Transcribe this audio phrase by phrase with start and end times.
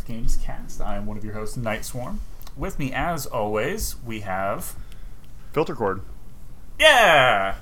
[0.00, 0.80] Mammoth Games cast.
[0.80, 2.20] I am one of your hosts, Night Swarm.
[2.56, 4.74] With me, as always, we have.
[5.52, 6.00] Filter cord.
[6.78, 7.56] Yeah!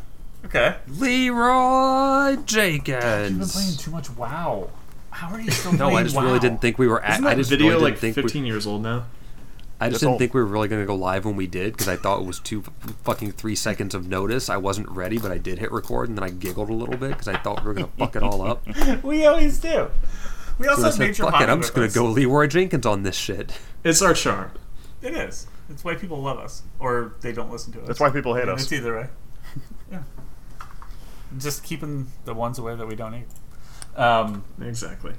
[0.45, 0.77] Okay.
[0.86, 4.71] Leroy You've been playing too much WoW.
[5.11, 6.25] How are you still No, playing I just WoW?
[6.25, 7.03] really didn't think we were.
[7.03, 9.07] At, Isn't I just video really like didn't think 15 we, years old now?
[9.80, 11.46] I just This didn't whole- think we were really going to go live when we
[11.48, 14.48] did because I thought it was too f- fucking three seconds of notice.
[14.48, 17.11] I wasn't ready, but I did hit record and then I giggled a little bit
[17.11, 18.64] because I thought we were going to fuck it all up.
[19.03, 19.89] We always do.
[20.58, 21.93] We also So have said, Nature "Fuck it, I'm just with going us.
[21.94, 23.53] to go Leeroy Jenkins on this shit."
[23.85, 24.50] It's our charm.
[25.03, 25.46] It is.
[25.71, 27.86] It's why people love us, or they don't listen to us.
[27.86, 28.62] That's why people hate I mean, us.
[28.64, 29.07] It's either way.
[29.93, 30.03] yeah.
[31.39, 33.27] Just keeping the ones away that we don't need.
[33.97, 35.12] Um, Exactly.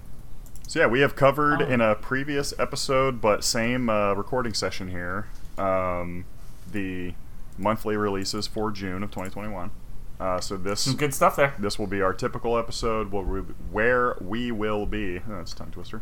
[0.67, 1.65] So yeah, we have covered Oh.
[1.67, 5.27] in a previous episode, but same uh, recording session here.
[5.57, 6.26] Um,
[6.71, 7.13] the
[7.57, 9.71] monthly releases for June of 2021.
[10.20, 11.53] Uh, so this some good stuff there.
[11.59, 13.39] this will be our typical episode where we,
[13.71, 15.20] where we will be.
[15.20, 16.01] Oh, that's a tongue twister.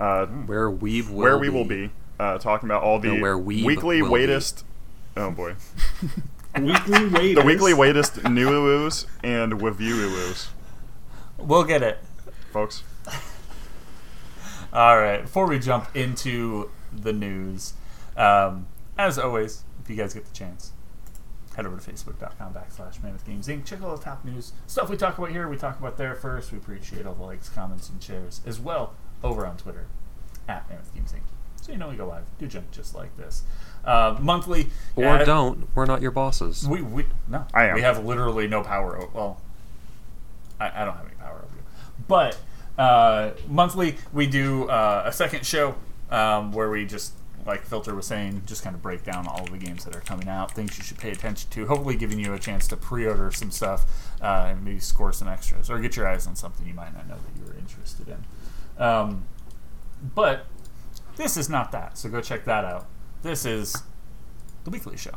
[0.00, 3.38] Uh, Where we will where we will be uh, talking about all the No, where
[3.38, 4.12] we weekly will be.
[4.26, 4.64] waitest.
[5.16, 5.54] Oh boy,
[6.60, 7.34] Weekly wait.
[7.34, 8.78] the weekly waitest new
[9.22, 10.48] and review it was
[11.38, 11.98] We'll get it.
[12.52, 12.82] folks.
[14.72, 15.22] All right.
[15.22, 17.74] Before we jump into the news,
[18.16, 18.66] um,
[18.98, 20.72] as always, if you guys get the chance,
[21.56, 23.64] head over to facebook.com backslash mammoth games inc.
[23.64, 25.48] Check all the top news stuff we talk about here.
[25.48, 26.52] We talk about there first.
[26.52, 29.86] We appreciate all the likes, comments, and shares as well over on Twitter
[30.48, 31.20] at mammoth games inc.
[31.62, 32.24] So you know we go live.
[32.38, 33.42] Do jump just like this.
[33.84, 34.68] Uh, monthly.
[34.94, 35.66] Or uh, don't.
[35.74, 36.68] We're not your bosses.
[36.68, 37.44] We, we no.
[37.54, 37.74] I am.
[37.74, 39.00] We have literally no power.
[39.02, 39.40] o- Well,
[40.60, 41.62] I, I don't have any power over you.
[42.06, 42.38] But
[42.78, 45.74] uh, monthly, we do uh, a second show
[46.10, 47.12] um, where we just,
[47.46, 50.00] like Filter was saying, just kind of break down all of the games that are
[50.00, 51.66] coming out, things you should pay attention to.
[51.66, 53.84] Hopefully, giving you a chance to pre-order some stuff
[54.20, 57.08] uh, and maybe score some extras or get your eyes on something you might not
[57.08, 58.82] know that you were interested in.
[58.82, 59.26] Um,
[60.14, 60.46] but
[61.16, 62.86] this is not that, so go check that out.
[63.22, 63.74] This is
[64.64, 65.16] the weekly show,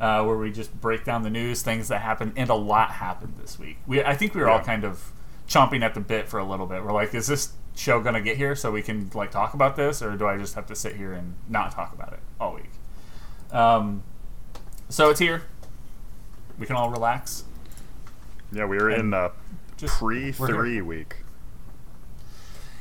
[0.00, 3.34] uh, where we just break down the news, things that happened, and a lot happened
[3.40, 3.76] this week.
[3.86, 5.12] We, I think we were all kind of
[5.46, 6.82] chomping at the bit for a little bit.
[6.82, 10.02] We're like, is this show gonna get here so we can like talk about this,
[10.02, 12.70] or do I just have to sit here and not talk about it all week?
[13.52, 14.02] Um,
[14.88, 15.42] so it's here.
[16.58, 17.44] We can all relax.
[18.52, 19.30] Yeah, we are in And uh,
[19.76, 21.16] Just pre three week.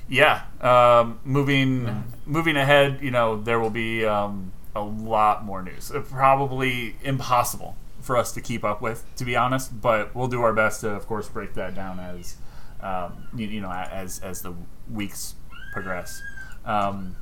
[0.09, 0.43] Yeah.
[0.61, 5.91] Um, moving moving ahead, you know, there will be um, a lot more news.
[5.91, 9.81] Uh, Probably impossible for us to keep up with, to be honest.
[9.81, 12.37] But we'll do our best to, of course, break that down as
[12.81, 14.53] um, you, you know as as the
[14.91, 15.35] weeks
[15.73, 16.21] progress.
[16.65, 17.15] Um,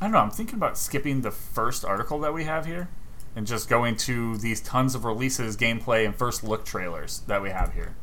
[0.00, 0.18] I don't know.
[0.18, 2.88] I'm thinking about skipping the first article that we have here
[3.36, 7.50] and just going to these tons of releases, gameplay, and first look trailers that we
[7.50, 7.94] have here.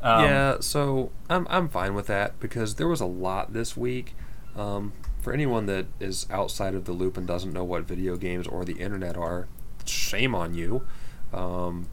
[0.00, 4.14] Um, yeah, so I'm I'm fine with that because there was a lot this week.
[4.56, 8.46] Um, for anyone that is outside of the loop and doesn't know what video games
[8.46, 9.48] or the internet are,
[9.86, 10.86] shame on you.
[11.32, 11.88] Um,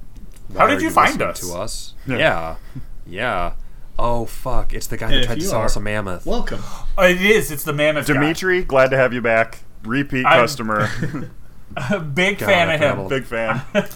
[0.56, 1.39] How did are you find listening us?
[1.39, 1.94] To us?
[2.06, 2.18] Yeah.
[2.18, 2.56] Yeah,
[3.06, 3.53] yeah.
[4.00, 4.73] Oh fuck!
[4.73, 6.25] It's the guy And that if tried to you sell are- us a mammoth.
[6.25, 6.62] Welcome.
[6.97, 7.51] Oh, it is.
[7.51, 8.07] It's the mammoth.
[8.07, 8.13] guy.
[8.13, 9.59] Dimitri, glad to have you back.
[9.84, 10.88] Repeat I'm- customer,
[12.13, 12.95] Big God, fan of him.
[12.95, 13.62] forgot big fan.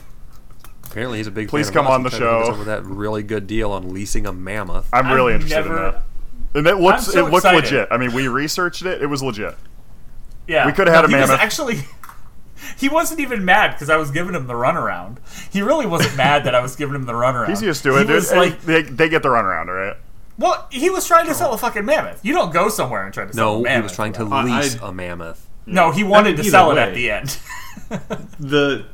[0.86, 1.50] Apparently, he's a big.
[1.50, 2.52] Please fan come of us on the and tried to hook us show.
[2.54, 4.88] up With that really good deal on leasing a mammoth.
[4.94, 6.04] I'm really I've interested never- in that.
[6.54, 7.64] And it looks so it looked excited.
[7.66, 7.88] legit.
[7.92, 9.02] I mean, we researched it.
[9.02, 9.56] It was legit.
[10.48, 11.40] Yeah, We coulda had a mammoth.
[11.40, 11.80] actually,
[12.78, 15.18] he wasn't even mad because I was giving him the runaround.
[15.52, 17.50] He really wasn't mad that I was giving him the runaround.
[17.50, 18.08] He's used to it.
[18.08, 18.32] He dude.
[18.32, 19.98] like, they, they get the runaround, all right?
[20.38, 22.20] well, he was trying to sell a fucking mammoth.
[22.26, 23.66] You don't go somewhere and try to sell a mammoth.
[23.66, 24.42] No, he was trying to bro.
[24.44, 25.48] Lease I- a mammoth.
[25.68, 27.38] No, he wanted to either sell it at the end.
[28.40, 28.86] The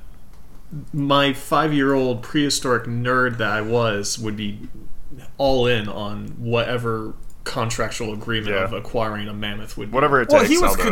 [0.94, 4.70] my five year old prehistoric nerd that I was would be
[5.38, 8.64] all in on whatever contractual agreement Yeah.
[8.64, 9.96] of acquiring a mammoth would be.
[9.96, 10.34] Whatever it takes.
[10.34, 10.84] well, he was I'll it.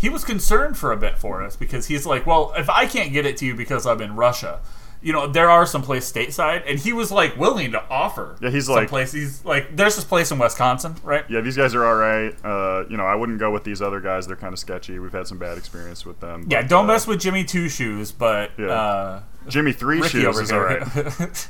[0.00, 0.02] Concerned.
[0.02, 3.12] He was concerned for a bit for us because he's like, well, if I can't
[3.12, 4.60] get it to you because I'm in Russia,
[5.02, 8.36] you know, there are some place stateside, and he was like willing to offer.
[8.42, 9.12] Yeah, he's some like- place.
[9.12, 11.24] He's like, there's this place in Wisconsin, right?
[11.30, 12.34] Yeah, these guys are all right.
[12.44, 14.26] Uh, you know, I wouldn't go with these other guys.
[14.26, 14.98] They're kind of sketchy.
[14.98, 16.46] We've had some bad experience with them.
[16.50, 18.66] Yeah, don't uh, mess with Jimmy Two Shoes, but Yeah.
[18.66, 20.82] uh, Jimmy Three Ricky Shoes is all right.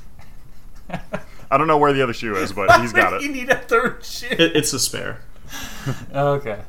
[1.52, 3.22] I don't know where the other shoe is, but he's got it.
[3.22, 4.28] You need a third shoe.
[4.30, 5.22] It, it's a spare.
[6.14, 6.60] okay,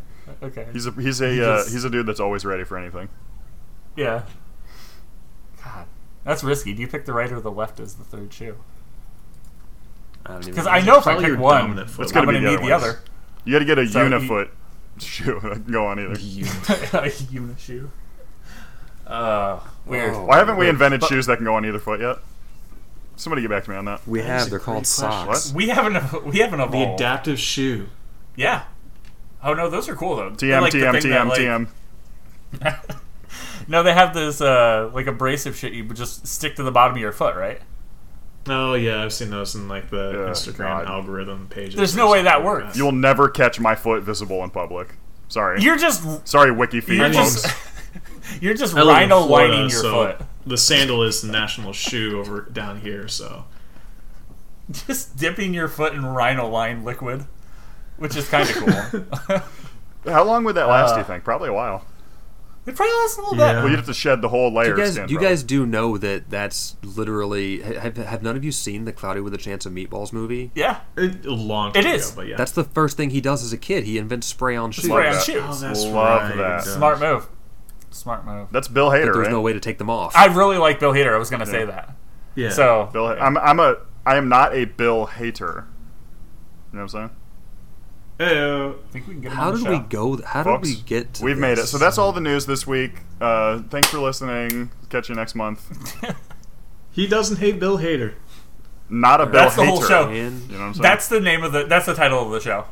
[0.44, 2.78] okay, He's a he's a He uh, just- he's a dude that's always ready for
[2.78, 3.10] anything.
[3.96, 4.24] yeah.
[5.64, 5.86] God,
[6.24, 6.74] that's risky.
[6.74, 8.58] Do you pick the right or the left as the third shoe?
[10.26, 12.04] I don't even Because I know if I pick one, dominant foot.
[12.04, 13.00] It's I'm gonna going be the need other the other.
[13.46, 14.50] You got to get a So he- unifoot
[15.00, 16.12] shoe that can go on either.
[16.14, 17.90] a unishoe.
[19.08, 20.14] Uh, weird.
[20.14, 20.26] Oh.
[20.26, 22.18] Why haven't we Wait, invented but- shoes that can go on either foot yet?
[23.16, 24.08] Somebody get back to me on that.
[24.08, 24.48] We have.
[24.48, 25.50] a They're called socks.
[25.50, 25.56] What?
[25.56, 26.26] We haven't.
[26.26, 27.88] We haven't The adaptive shoe.
[28.36, 28.64] Yeah.
[29.44, 30.30] Oh no, those are cool though.
[30.32, 31.68] TM like the TM that, TM
[32.60, 32.96] like- TM.
[33.68, 36.98] No, they have this uh, like abrasive shit you would just stick to the bottom
[36.98, 37.62] of your foot, right?
[38.48, 40.88] Oh yeah, I've seen those in like the Yeah, Instagram God.
[40.88, 41.76] algorithm pages.
[41.76, 42.78] There's no way that something like works.
[42.78, 44.96] You will never catch my foot visible in public.
[45.30, 45.62] Sorry.
[45.62, 47.48] You're just Sorry, WikiFeed you're just
[48.42, 50.28] you're just I rhino Florida, lining your so foot.
[50.46, 53.46] The sandal is the national shoe over down here, so
[54.72, 57.26] Just dipping your foot in rhino line liquid,
[58.02, 59.42] which is kind of cool.
[60.14, 60.92] How long would that last?
[60.92, 61.24] do Uh, you think?
[61.24, 61.86] Probably a while.
[62.66, 63.54] it probably lasts a little Yeah.
[63.62, 64.70] Well, you'd have to shed the whole layer.
[64.70, 67.62] You guys, skin, you guys do know that that's literally.
[67.62, 70.52] Have, have none of you seen the Cloudy with a Chance of Meatballs movie?
[70.56, 72.12] Yeah, it, a long It time is.
[72.12, 72.36] but yeah.
[72.36, 73.84] That's the first thing he does as a kid.
[73.84, 74.86] He invents spray on shoes.
[74.86, 75.42] spray on shoes.
[75.44, 75.94] oh, that's Love
[76.30, 76.38] right.
[76.38, 76.64] that.
[76.64, 77.28] Smart move.
[77.92, 78.48] Smart move.
[78.52, 79.32] That's Bill Hader, There's right?
[79.32, 80.16] no way to take them off.
[80.16, 81.14] I really like Bill Hader.
[81.14, 81.96] I was gonna say that.
[82.36, 82.50] Yeah.
[82.50, 83.76] So Bill, I'm, I'm a,
[84.06, 85.68] I am not a Bill hater.
[86.72, 87.10] You know what I'm saying?
[88.22, 88.80] Ew.
[88.88, 90.22] I think we can get him how on did we go?
[90.24, 91.66] How Folks, did we get to We've made it.
[91.68, 92.94] So that's all the news this week.
[93.20, 94.72] Uh, thanks for listening.
[94.90, 95.96] Catch you next month.
[96.92, 98.14] he doesn't hate Bill Hader.
[98.90, 99.72] Not a Bill That's the hater.
[99.78, 100.06] whole show.
[100.10, 100.42] Man.
[100.48, 100.82] You know what I'm saying?
[100.84, 101.64] That's the name of the.
[101.66, 102.66] That's the title of the show.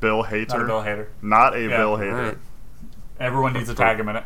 [0.00, 0.58] Bill hater.
[0.58, 1.06] Not a Bill Hader.
[1.22, 1.76] Not a Yeah.
[1.76, 2.12] Bill All hater.
[2.14, 2.38] right.
[3.18, 4.24] Everyone needs to tag him in it.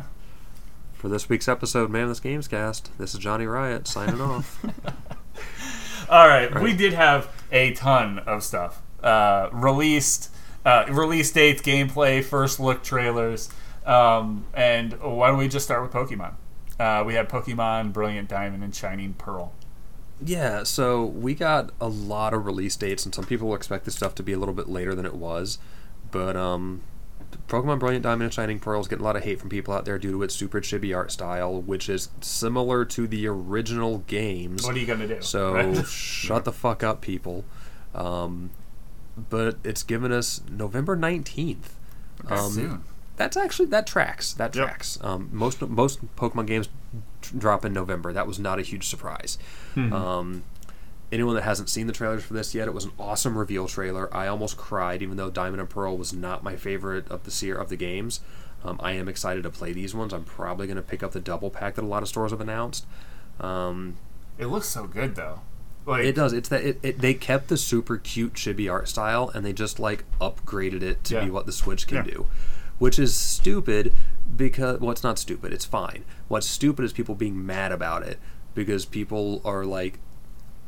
[0.94, 2.90] For this week's episode, Man, this Games Cast.
[2.98, 4.64] This is Johnny Riot signing off.
[6.08, 10.30] All right, we did have a ton of stuff uh, released,
[10.66, 13.48] uh, release dates, gameplay, first look trailers,
[13.86, 16.34] um, and why don't we just start with Pokemon?
[16.78, 19.54] Uh, we had Pokemon Brilliant Diamond and Shining Pearl.
[20.22, 24.14] Yeah, so we got a lot of release dates, and some people expect this stuff
[24.16, 25.58] to be a little bit later than it was.
[26.10, 26.82] But um,
[27.48, 29.84] Pokemon Brilliant Diamond and Shining Pearl is getting a lot of hate from people out
[29.84, 34.64] there due to its super chibi art style, which is similar to the original games.
[34.64, 35.22] What are you gonna do?
[35.22, 35.86] So right?
[35.86, 37.44] shut the fuck up, people.
[37.94, 38.50] Um,
[39.16, 41.74] but it's given us November nineteenth.
[42.28, 42.84] Um, soon.
[43.16, 44.32] That's actually that tracks.
[44.34, 44.64] That Yep.
[44.66, 44.98] tracks.
[45.02, 46.68] Um, most most Pokemon games
[47.22, 48.12] t- drop in November.
[48.12, 49.38] That was not a huge surprise.
[49.76, 50.42] Um,
[51.12, 54.14] anyone that hasn't seen the trailers for this yet, it was an awesome reveal trailer.
[54.14, 57.56] I almost cried, even though Diamond and Pearl was not my favorite of the seer
[57.56, 58.20] of the games.
[58.64, 60.12] Um, I am excited to play these ones.
[60.12, 62.40] I'm probably going to pick up the double pack that a lot of stores have
[62.40, 62.84] announced.
[63.40, 63.96] Um,
[64.38, 65.40] It looks so good though.
[65.86, 66.32] Like it does.
[66.32, 69.78] It's that it, it, they kept the super cute chibi art style and they just
[69.78, 71.24] like upgraded it to Yeah.
[71.24, 72.02] be what the Switch can Yeah.
[72.14, 72.26] do,
[72.78, 73.92] which is stupid
[74.36, 75.52] because well, it's not stupid.
[75.52, 76.04] It's fine.
[76.28, 78.18] What's stupid is people being mad about it
[78.54, 80.00] because people are like,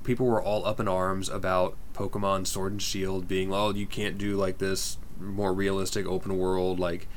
[0.04, 4.16] people were all up in arms about Pokemon Sword and Shield being, oh, you can't
[4.18, 7.08] do like this more realistic open world like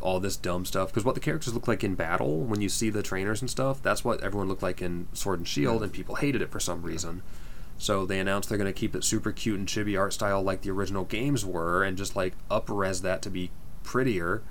[0.00, 2.90] all this dumb stuff because what the characters look like in battle when you see
[2.90, 5.84] the trainers and stuff that's what everyone looked like in sword and shield hmm.
[5.84, 7.22] and people hated it for some reason
[7.78, 10.62] so they announced they're going to keep it super cute and chibi art style like
[10.62, 13.50] the original games were and just like up-res that to be
[13.82, 14.42] prettier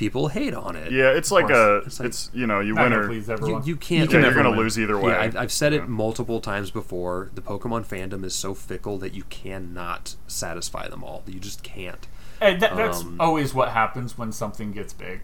[0.00, 3.06] people hate on it Yeah, it's like a, It's it's, you know, you win or
[3.06, 3.64] please you, everyone.
[3.66, 5.12] you can't yeah, you're never gonna lose either way.
[5.12, 7.30] yeah, I've, I've said it multiple times before.
[7.34, 11.22] The Pokemon fandom is so fickle that you cannot satisfy them all.
[11.26, 12.06] You just can't.
[12.40, 15.20] And that, that's Um, always what happens when something gets big.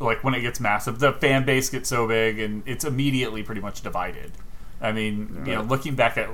[0.00, 3.60] Like when it gets massive, the fan base gets so big, and it's immediately pretty
[3.60, 4.32] much divided.
[4.80, 6.28] I mean, you know, looking back at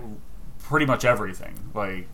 [0.59, 2.09] pretty much everything, like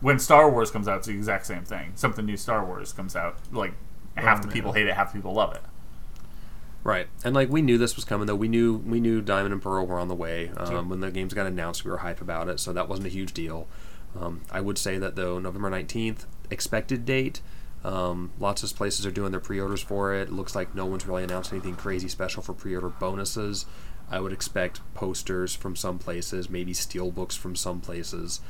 [0.00, 1.92] when Star Wars comes out, it's the exact same thing.
[1.94, 3.74] Something new Star Wars comes out, like
[4.16, 4.54] half Oh, the man.
[4.54, 5.62] people hate it, half the people love it.
[6.84, 8.36] Right, and like we knew this was coming though.
[8.36, 10.50] We knew we knew Diamond and Pearl were on the way.
[10.56, 13.10] Um, When the games got announced, we were hype about it, so that wasn't a
[13.10, 13.66] huge deal.
[14.18, 17.40] Um, I would say that though, November nineteenth, expected date.
[17.84, 20.22] Um, lots of places are doing their pre-orders for it.
[20.28, 23.66] It looks like no one's really announced anything crazy special for pre-order bonuses.
[24.10, 28.40] I would expect posters from some places, maybe steel books from some places.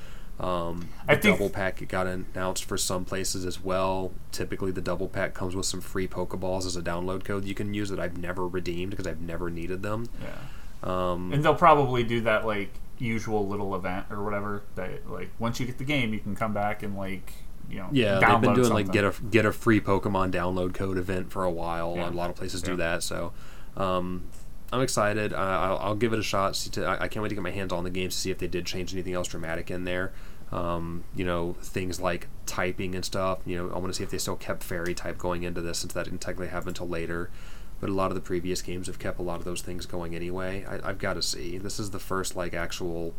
[0.40, 4.12] Um, I the think- double pack got announced for some places as well.
[4.30, 7.74] Typically, the double pack comes with some free Pokeballs as a download code you can
[7.74, 10.08] use that I've never redeemed because I've never needed them.
[10.22, 14.62] Yeah, Um, and they'll probably do that like usual little event or whatever.
[14.74, 17.32] That like once you get the game, you can come back and like
[17.70, 20.98] you know yeah, they've been doing like get a get a free Pokemon download code
[20.98, 21.94] event for a while.
[21.96, 22.08] Yeah.
[22.08, 22.70] A lot of places Yeah.
[22.70, 23.32] do that, so
[23.76, 24.24] um,
[24.72, 25.32] I'm excited.
[25.32, 26.56] Uh, I'll, I'll give it a shot.
[26.56, 28.30] See to, I I can't wait to get my hands on the game to see
[28.30, 30.12] if they did change anything else dramatic in there.
[30.50, 33.40] Um, you know, things like typing and stuff.
[33.44, 35.78] You know, I want to see if they still kept fairy type going into this,
[35.78, 37.30] since that didn't technically happen until later.
[37.80, 40.14] But a lot of the previous games have kept a lot of those things going
[40.16, 40.64] anyway.
[40.68, 41.58] I, I've got to see.
[41.58, 43.14] This is the first like actual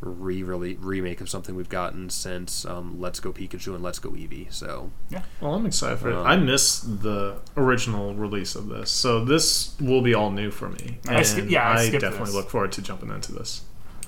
[0.00, 4.10] re really remake of something we've gotten since um, Let's Go Pikachu and Let's Go
[4.10, 4.52] Eevee.
[4.52, 6.16] So yeah, Well, I'm excited for it.
[6.16, 10.68] Um, I missed the original release of this, so this will be all new for
[10.68, 10.98] me.
[11.08, 12.34] I sk- yeah, I skipped definitely this.
[12.34, 13.62] look forward to jumping into this.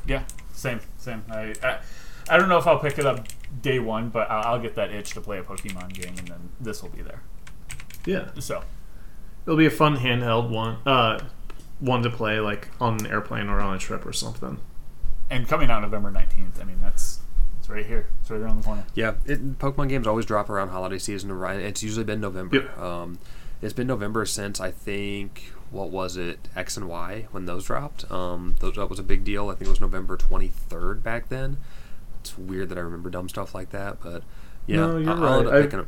[0.07, 1.25] Yeah, same, same.
[1.31, 1.79] I, I,
[2.29, 3.27] I don't know if I'll pick it up
[3.63, 6.49] day one, but I'll, I'll get that itch to play a Pokemon game, and then
[6.61, 7.23] this will be there.
[8.05, 8.63] Yeah, So
[9.47, 10.79] it'll be a fun handheld one.
[10.85, 11.21] Uh,
[11.81, 14.59] one to play like on an airplane or on a trip or something.
[15.31, 16.61] and coming out November nineteenth.
[16.61, 17.21] I mean, that's
[17.61, 18.07] it's right here.
[18.21, 18.85] It's right around the corner.
[18.95, 21.33] Yeah, it, Pokemon games always drop around holiday season.
[21.33, 22.57] Right, it's usually been November.
[22.57, 22.79] Yep.
[22.79, 23.19] Um,
[23.63, 28.11] it's been November since I think what was it X and Y when those dropped.
[28.11, 29.49] Um, those, that was a big deal.
[29.49, 31.57] I think it was November twenty third back then.
[32.21, 34.23] It's weird that I remember dumb stuff like that, but
[34.67, 35.47] yeah, No, you're I- I'll end right.
[35.47, 35.87] up I- picking up.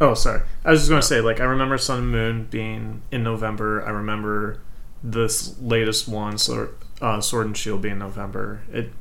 [0.00, 0.42] Oh, sorry.
[0.64, 3.84] I was just going to say, like, I remember Sun and Moon being in November.
[3.84, 4.60] I remember
[5.02, 8.62] this latest one, Sword, uh, Sword and Shield, being November.
[8.72, 8.92] It,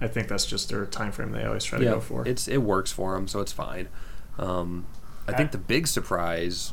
[0.00, 2.26] I think that's just their time frame they always try to yeah, go for.
[2.26, 3.88] it's it works for them, so it's fine.
[4.38, 4.86] Um,
[5.26, 6.72] I think the big surprise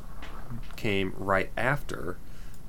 [0.75, 2.17] came right after.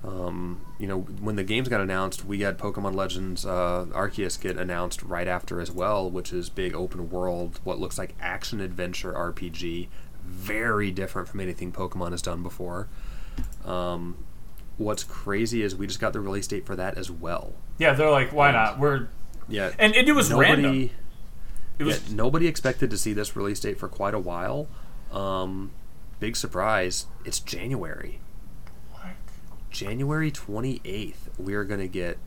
[0.05, 4.57] Um, you know, when the games got announced, we had Pokemon Legends uh, Arceus get
[4.57, 9.13] announced right after as well, which is big open world, what looks like action adventure
[9.13, 9.89] RPG,
[10.25, 12.89] very different from anything Pokemon has done before.
[13.65, 14.17] Um,
[14.77, 17.53] what's crazy is we just got the release date for that as well.
[17.79, 18.79] Yeah, they're like, why not?
[18.79, 19.09] We're
[19.49, 20.63] Yeah, and, and it was random.
[20.63, 20.85] nobody.
[21.79, 24.69] It Yeah, was nobody expected to see this release date for quite a while.
[25.11, 25.73] Um,
[26.21, 28.21] big surprise, it's January.
[28.93, 29.13] What?
[29.71, 32.19] January 28th, we're going to get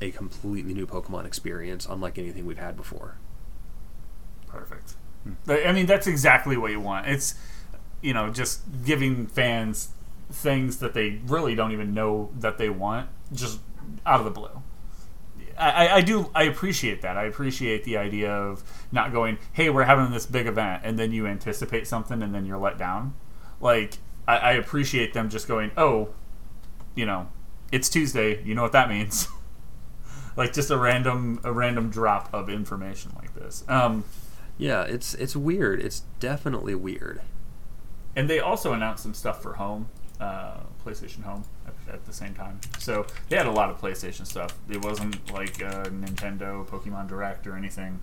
[0.00, 3.16] a completely new Pokemon experience, unlike anything we've had before.
[4.46, 4.94] perfect.
[5.48, 7.06] I mean, that's exactly what you want.
[7.08, 7.34] It's
[8.02, 9.90] you know just giving fans
[10.30, 13.60] things that they really don't even know that they want, just
[14.06, 14.62] out of the blue.
[15.58, 17.16] I, I- I do I appreciate that.
[17.16, 18.62] I appreciate the idea of
[18.92, 22.46] not going, hey, we're having this big event, and then you anticipate something and then
[22.46, 23.14] you're let down.
[23.60, 26.10] Like I, I appreciate them just going, oh,
[26.94, 27.28] you know,
[27.72, 28.42] it's Tuesday.
[28.42, 29.28] You know what that means.
[30.36, 33.64] like just a random a random drop of information like this.
[33.68, 34.04] Um,
[34.60, 35.80] Yeah, it's it's weird.
[35.80, 37.20] It's definitely weird.
[38.16, 39.88] and they also announced some stuff for home,
[40.20, 42.60] uh, PlayStation Home, at, at the same time.
[42.78, 44.56] So they had a lot of PlayStation stuff.
[44.68, 48.00] It wasn't like a Nintendo Pokemon Direct or anything.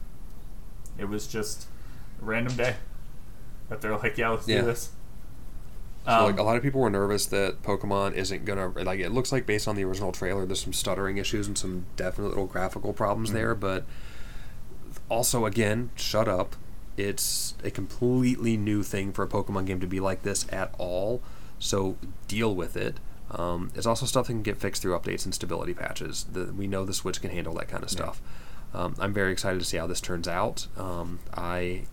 [0.97, 1.67] It was just
[2.21, 2.75] a random day
[3.69, 4.61] that they're like, yeah, let's Yeah.
[4.61, 4.91] do this.
[6.05, 9.01] So Um, like a lot of people were nervous that Pokemon isn't gonna like.
[9.01, 12.29] It looks like based on the original trailer, there's some stuttering issues and some definite
[12.29, 13.53] little graphical problems there.
[13.53, 13.83] But
[15.09, 16.55] also, again, shut up.
[16.95, 21.21] It's a completely new thing for a Pokemon game to be like this at all.
[21.59, 21.97] So
[22.27, 22.99] deal with it.
[23.31, 26.25] Um, it's also stuff that can get fixed through updates and stability patches.
[26.31, 28.21] The, we know the Switch can handle that kind of stuff.
[28.73, 30.67] Um, I'm very excited to see how this turns out.
[30.77, 31.83] Um, I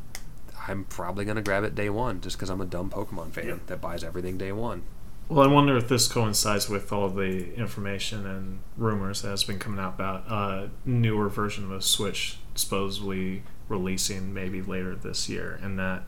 [0.66, 3.66] I'm probably gonna grab it day one just because I'm a dumb Pokemon fan Yep.
[3.66, 4.83] that buys everything day one.
[5.28, 9.59] Well, I wonder if this coincides with all the information and rumors that has been
[9.59, 15.59] coming out about a newer version of a Switch supposedly releasing maybe later this year,
[15.62, 16.02] and that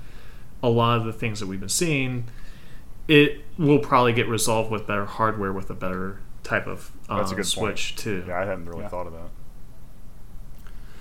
[0.62, 2.24] a lot of the things that we've been seeing,
[3.08, 7.32] it will probably get resolved with better hardware with a better type of uh, That's
[7.32, 7.98] a good Switch point.
[7.98, 8.24] too.
[8.28, 8.88] Yeah, I hadn't really Yeah.
[8.88, 9.30] thought of that.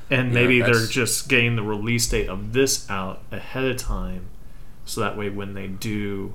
[0.10, 4.28] And Yeah, maybe they're just getting the release date of this out ahead of time,
[4.86, 6.34] so that way when they do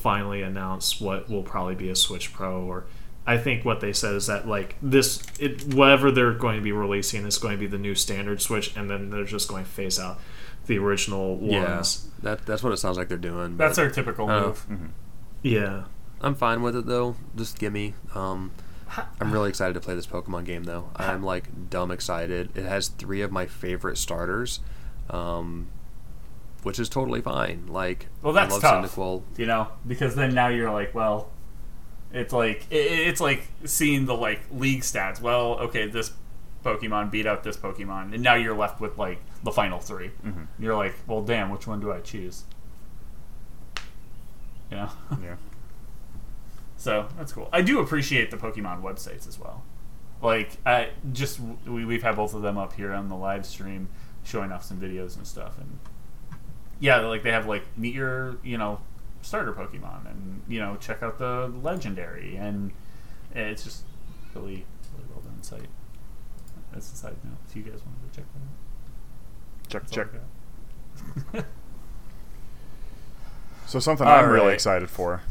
[0.00, 2.84] finally announce what will probably be a Switch Pro, or
[3.26, 6.72] I think what they said is that like this, it whatever they're going to be
[6.72, 9.70] releasing is going to be the new standard Switch, and then they're just going to
[9.70, 10.18] phase out
[10.66, 12.08] the original ones.
[12.22, 13.56] Yeah, that that's what it sounds like they're doing.
[13.56, 14.40] that's but our typical Oh.
[14.48, 14.66] move.
[15.42, 15.84] Yeah,
[16.20, 17.16] I'm fine with it though.
[17.36, 17.94] Just gimme.
[18.14, 18.52] Um,
[19.20, 20.90] I'm really excited to play this Pokemon game though.
[20.96, 22.56] I'm like dumb excited.
[22.56, 24.60] It has three of my favorite starters,
[25.08, 25.68] um,
[26.62, 27.66] which is totally fine.
[27.68, 28.94] Like, Well, that's I love tough.
[28.96, 29.22] Cyndaquil.
[29.36, 31.30] You know, because then now you're like, well,
[32.12, 32.76] it's like it,
[33.08, 35.20] it's like seeing the like league stats.
[35.20, 36.12] Well, okay, this
[36.64, 40.62] Pokemon beat out this Pokemon, and now you're left with like the final 3 Mm-hmm.
[40.62, 42.44] You're like, well, damn, which one do I choose?
[44.70, 44.90] You know,
[45.22, 45.36] Yeah.
[46.76, 47.48] so that's cool.
[47.52, 49.64] I do appreciate the Pokemon websites as well.
[50.22, 53.88] Like, I just we, we've had both of them up here on the live stream,
[54.22, 55.78] showing off some videos and stuff, and
[56.80, 58.80] yeah, like they have like meet your you know
[59.22, 62.72] starter Pokemon, and you know check out the legendary, and
[63.34, 63.84] it's just
[64.34, 65.68] really really well done site.
[66.72, 67.34] That's a side note.
[67.48, 70.06] If you guys want to go check that out, Check, That's check.
[70.14, 70.20] all
[71.32, 71.46] I got.
[73.66, 75.22] So something All I'm really excited for.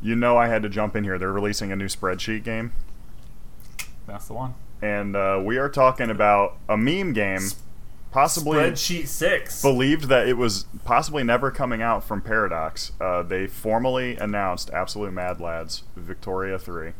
[0.00, 1.18] You know, I had to jump in here.
[1.18, 2.72] They're releasing a new spreadsheet game,
[4.06, 4.54] That's the one.
[4.80, 7.42] and uh, we are talking about a meme game,
[8.16, 9.60] possibly Spreadsheet six.
[9.60, 12.92] believed that it was possibly never coming out from Paradox.
[12.98, 16.92] Uh, they formally announced Absolute Mad Lads Victoria 3.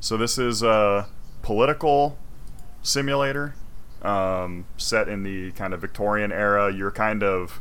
[0.00, 1.06] So this is a
[1.42, 2.18] political
[2.82, 3.54] simulator
[4.02, 6.74] um, set in the kind of Victorian era.
[6.74, 7.60] You're kind of,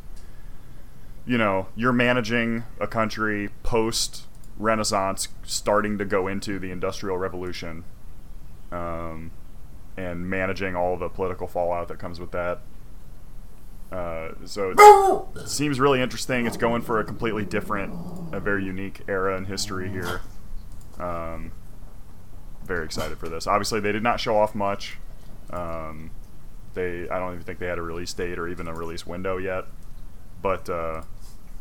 [1.23, 4.25] you know, you're managing a country post
[4.57, 7.83] Renaissance, starting to go into the Industrial Revolution,
[8.71, 9.29] um,
[9.95, 12.59] and managing all the political fallout that comes with that.
[13.91, 16.45] Uh, so it seems really interesting.
[16.47, 17.93] It's going for a completely different,
[18.33, 20.21] a very unique era in history here.
[20.99, 21.51] Um,
[22.63, 23.47] very excited for this.
[23.47, 24.97] Obviously, they did not show off much.
[25.49, 26.11] Um,
[26.73, 29.37] they, I don't even think they had a release date or even a release window
[29.37, 29.65] yet.
[30.41, 31.01] But uh,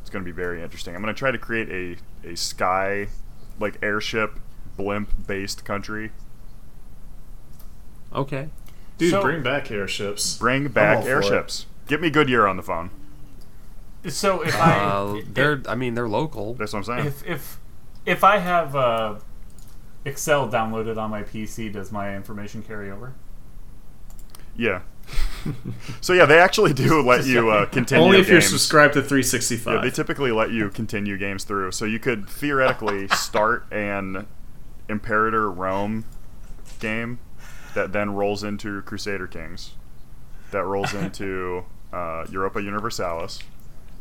[0.01, 0.95] it's going to be very interesting.
[0.95, 1.69] I'm going to try to create
[2.25, 3.09] a a sky,
[3.59, 4.39] like airship,
[4.77, 6.13] blimp based country.
[8.15, 8.49] Okay.
[8.99, 10.37] Dude, So- bring back airships.
[10.39, 11.13] Bring back for it.
[11.13, 11.67] airships.
[11.91, 12.91] Get me Goodyear on the phone.
[14.07, 15.61] So if I Uh, they're.
[15.67, 16.55] I mean, they're local.
[16.55, 17.07] That's what I'm saying.
[17.07, 17.59] if if
[18.07, 19.17] if I have uh,
[20.05, 23.15] Excel downloaded on my PC, does my information carry over?
[24.57, 24.83] Yeah.
[26.01, 29.75] so yeah, they actually do let you uh, continue Only if you're subscribed to 365.
[29.75, 31.73] Yeah, they typically let you continue games through.
[31.73, 34.29] So you could theoretically start an
[34.89, 36.05] Imperator Rome
[36.79, 37.19] game
[37.75, 39.73] that then rolls into Crusader Kings,
[40.53, 43.41] that rolls into uh, Europa Universalis,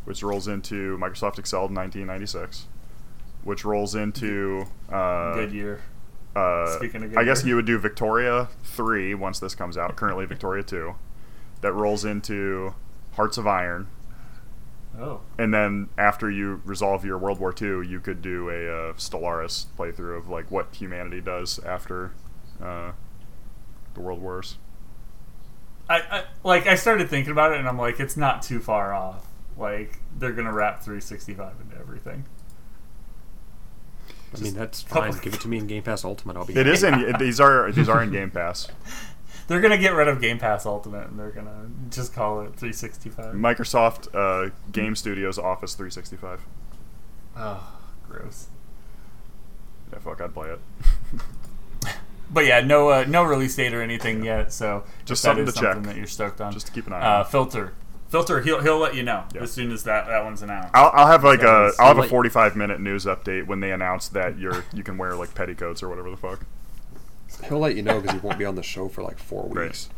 [0.05, 2.67] which rolls into Microsoft Excel 1996,
[3.43, 5.81] which rolls into uh, Goodyear.
[6.35, 9.95] uh, Speaking of I guess you would do Victoria 3 once this comes out.
[9.95, 10.95] Currently Victoria 2.
[11.61, 12.73] That rolls into
[13.15, 13.87] Hearts of Iron.
[14.97, 18.93] Oh, And then after you resolve your World War II, you could do a uh,
[18.93, 22.11] Stellaris playthrough of like what humanity does after
[22.61, 22.91] uh,
[23.93, 24.57] the World Wars.
[25.89, 28.93] I, I like I started thinking about it, and I'm like, it's not too far
[28.93, 29.25] off.
[29.57, 32.25] Like they're gonna wrap 365 into everything.
[34.35, 35.11] I mean, that's fine.
[35.21, 36.37] Give it to me in Game Pass Ultimate.
[36.37, 36.53] I'll be.
[36.53, 36.69] It happy.
[36.69, 38.67] is in these are these are in Game Pass.
[39.47, 43.33] They're gonna get rid of Game Pass Ultimate, and they're gonna just call it 365.
[43.33, 46.41] Microsoft uh, Game Studios Office 365.
[47.35, 47.73] oh,
[48.07, 48.47] gross.
[49.91, 50.59] Yeah, fuck, I'd play it.
[52.31, 54.53] But yeah, no uh, no release date or anything yet.
[54.53, 55.83] So Just if something is to check.
[55.83, 56.53] that you're stoked on.
[56.53, 57.25] Just to keep an eye uh, on.
[57.25, 57.73] filter,
[58.09, 58.41] filter.
[58.41, 59.41] He'll he'll let you know Yeah.
[59.41, 60.69] as soon as that that one's announced.
[60.75, 63.71] I'll, I'll have like a Guys, I'll have a 45 minute news update when they
[63.71, 66.41] announce that you're you can wear like petticoats or whatever the fuck.
[67.47, 69.67] He'll let you know because he won't be on the show for like four Great.
[69.69, 69.89] weeks.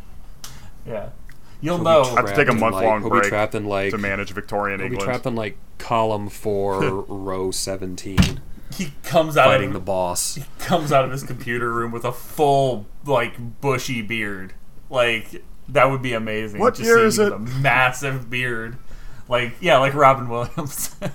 [0.86, 1.10] yeah,
[1.60, 2.02] you'll He'll know.
[2.04, 3.92] I have to take a in, month-long like, He'll break be trapped in like.
[3.92, 8.40] to manage Victorian He'll be trapped in like column four, row seventeen,
[8.74, 10.36] he comes out fighting of the boss.
[10.36, 14.54] he comes out of his computer room with a full like bushy beard.
[14.90, 16.60] Like that would be amazing.
[16.60, 17.32] What to year is it?
[17.32, 18.78] A massive beard,
[19.28, 20.96] like yeah, like Robin Williams.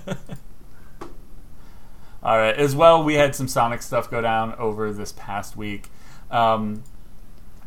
[2.23, 2.55] All right.
[2.55, 5.87] As well, we had some Sonic stuff go down over this past week.
[6.29, 6.83] Um,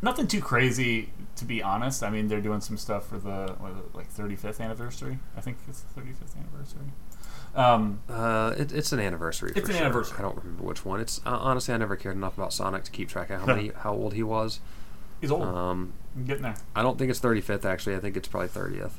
[0.03, 2.03] nothing too crazy, to be honest.
[2.03, 5.19] I mean, they're doing some stuff for the what is it, like 35th anniversary.
[5.37, 6.93] I think it's the 35th anniversary.
[7.55, 9.53] Um, Uh, it, it's an anniversary.
[9.57, 9.87] It's for an sure.
[9.87, 10.19] anniversary.
[10.19, 11.01] I don't remember which one.
[11.01, 13.69] It's uh, honestly I never cared enough about Sonic to keep track of how many
[13.79, 14.61] how old he was.
[15.21, 15.43] he's old.
[15.43, 16.55] Um, I'm getting there.
[16.77, 17.97] I don't think it's 35th actually.
[17.97, 18.93] I think it's probably 30th.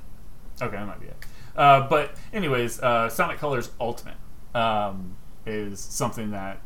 [0.62, 1.16] Okay, that might be it.
[1.56, 4.16] Uh, but anyways, uh, Sonic Colors Ultimate
[4.54, 6.62] um, is something that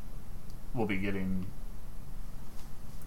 [0.73, 1.45] we'll be getting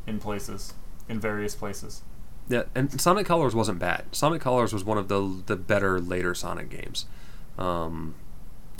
[0.07, 0.73] in places,
[1.09, 2.03] in various places.
[2.49, 4.07] Yeah, and Sonic Colors wasn't bad.
[4.13, 7.05] Sonic Colors was one of the the better later Sonic games.
[7.59, 8.15] Um,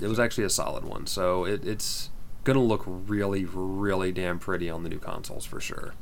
[0.01, 1.07] it was actually a solid one.
[1.07, 2.11] So it, it's
[2.45, 5.95] gonna look really, really damn pretty on the new consoles for sure.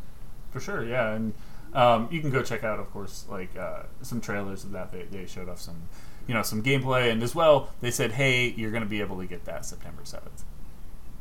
[0.51, 1.35] For sure, yeah, and
[1.75, 4.93] um, you can go check out, of course, like uh, some trailers of that.
[4.93, 5.89] They, they showed off some,
[6.27, 9.27] you know, some gameplay, and as well, they said, "Hey, you're to be able to
[9.27, 10.45] get that September 7th."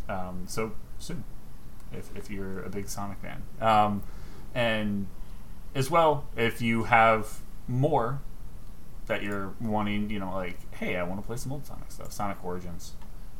[0.07, 1.23] Um, so soon,
[1.91, 4.03] if if you're a big Sonic fan, um,
[4.53, 5.07] and
[5.73, 8.21] as well, if you have more
[9.07, 12.11] that you're wanting, you know, like, hey, I want to play some old Sonic stuff.
[12.11, 12.93] Sonic Origins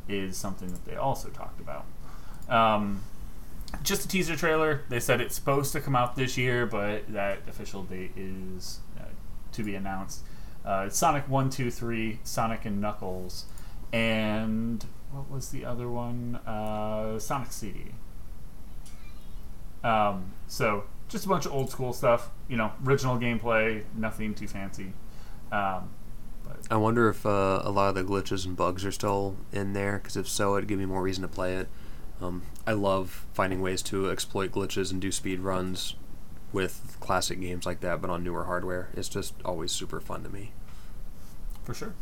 [0.07, 1.85] is something that they also talked about.
[2.49, 3.03] Um,
[3.83, 4.83] just a teaser trailer.
[4.89, 9.03] They said it's supposed to come out this year, but that official date is uh,
[9.51, 10.21] to be announced.
[10.63, 13.45] Uh, Sonic 1, 2, 3, Sonic and Knuckles,
[13.93, 16.37] and what was the other one?
[16.47, 17.91] Uh, Sonic CD.
[19.83, 22.31] Um, so, just a bunch of old school stuff.
[22.47, 24.93] You know, original gameplay, nothing too fancy.
[25.51, 25.91] Um,
[26.69, 29.99] I wonder if uh, a lot of the glitches and bugs are still in there.
[29.99, 31.67] Because if so, it'd give me more reason to play it.
[32.21, 35.95] Um, I love finding ways to exploit glitches and do speed runs
[36.51, 38.89] with classic games like that, but on newer hardware.
[38.93, 40.53] It's just always super fun to me.
[41.63, 41.93] For sure.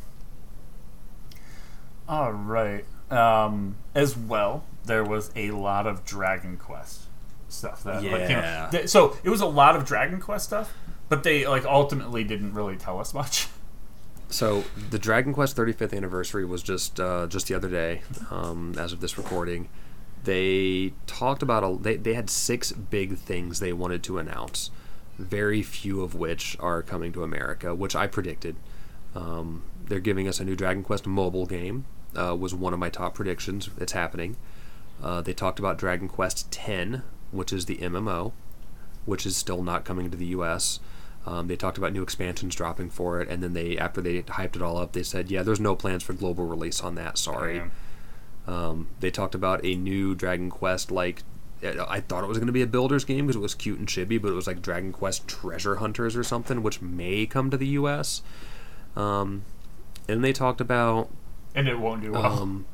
[2.08, 2.86] All right.
[3.10, 7.04] Um, as well, there was a lot of Dragon Quest
[7.47, 7.84] stuff.
[7.84, 8.86] That, like, you know, Yeah.
[8.86, 10.73] so it was a lot of Dragon Quest stuff,
[11.10, 13.47] but they like ultimately didn't really tell us much.
[14.34, 18.91] So the Dragon Quest 35th anniversary was just uh, just the other day, um, as
[18.91, 19.69] of this recording.
[20.24, 24.72] They talked about a, they they had six big things they wanted to announce,
[25.19, 28.56] very few of which are coming to America, which I predicted.
[29.13, 31.86] Um, they're giving us a new Dragon Quest mobile game.
[32.15, 33.69] Uh, was one of my top predictions.
[33.78, 34.36] It's happening.
[35.02, 38.32] Uh, they talked about Dragon Quest X, which is the MMO,
[39.06, 40.80] which is still not coming to the U.S.
[41.25, 44.55] Um, they talked about new expansions dropping for it, and then they, after they hyped
[44.57, 47.17] it all up, they said, "Yeah, there's no plans for global release on that.
[47.17, 47.62] Sorry."
[48.45, 51.23] Um, they talked about a new Dragon Quest like.
[51.63, 53.88] I thought it was going to be a builder's game because it was cute and
[53.88, 57.55] chibi, but it was like Dragon Quest Treasure Hunters or something, which may come to
[57.55, 58.21] the U.S.
[58.97, 59.43] Um,
[60.09, 61.09] and they talked about
[61.55, 62.41] And it won't do well.
[62.41, 62.65] um,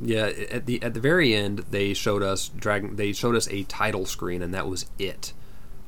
[0.00, 2.96] yeah, at the at the very end, they showed us Dragon.
[2.96, 5.32] They showed us a title screen, and that was it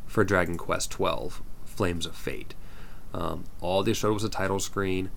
[0.07, 1.43] for Dragon Quest Twelve:
[1.75, 2.55] Flames of Fate.
[3.13, 5.11] Um, all they showed was a title screen.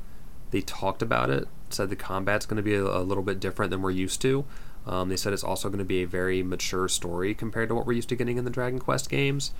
[0.52, 1.48] They talked about it.
[1.70, 4.46] Said the combat's going to be a, a little bit different than we're used to.
[4.86, 7.86] Um, they said it's also going to be a very mature story compared to what
[7.86, 9.52] we're used to getting in the Dragon Quest games.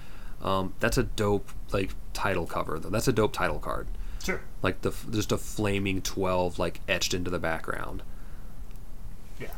[0.42, 2.90] Um, that's a dope like title cover though.
[2.90, 3.88] That's a dope title card.
[4.24, 4.42] sure.
[4.62, 8.04] Like the just a flaming twelve like etched into the background.
[9.42, 9.56] Yeah,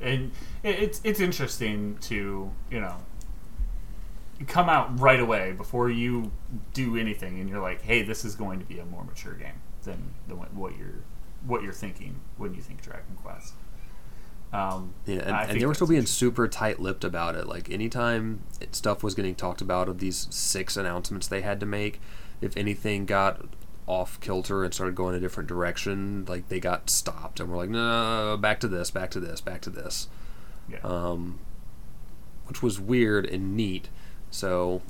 [0.00, 2.96] and it's it's interesting to you know
[4.44, 6.30] come out right away before you
[6.74, 9.60] do anything, and you're like, hey, this is going to be a more mature game
[9.82, 11.02] than than what, you're
[11.46, 13.54] what you're thinking when you think Dragon Quest.
[14.52, 17.46] Um, Yeah, and, and they were still being super tight-lipped about it.
[17.46, 21.66] Like anytime it, stuff was getting talked about of these six announcements they had to
[21.66, 22.00] make,
[22.40, 23.46] if anything got
[23.86, 27.70] off kilter and started going a different direction, like they got stopped and we're like,
[27.70, 30.08] no, back to this, back to this, back to this,
[30.68, 30.78] yeah.
[30.82, 31.38] um,
[32.46, 33.88] which was weird and neat.
[34.30, 34.82] So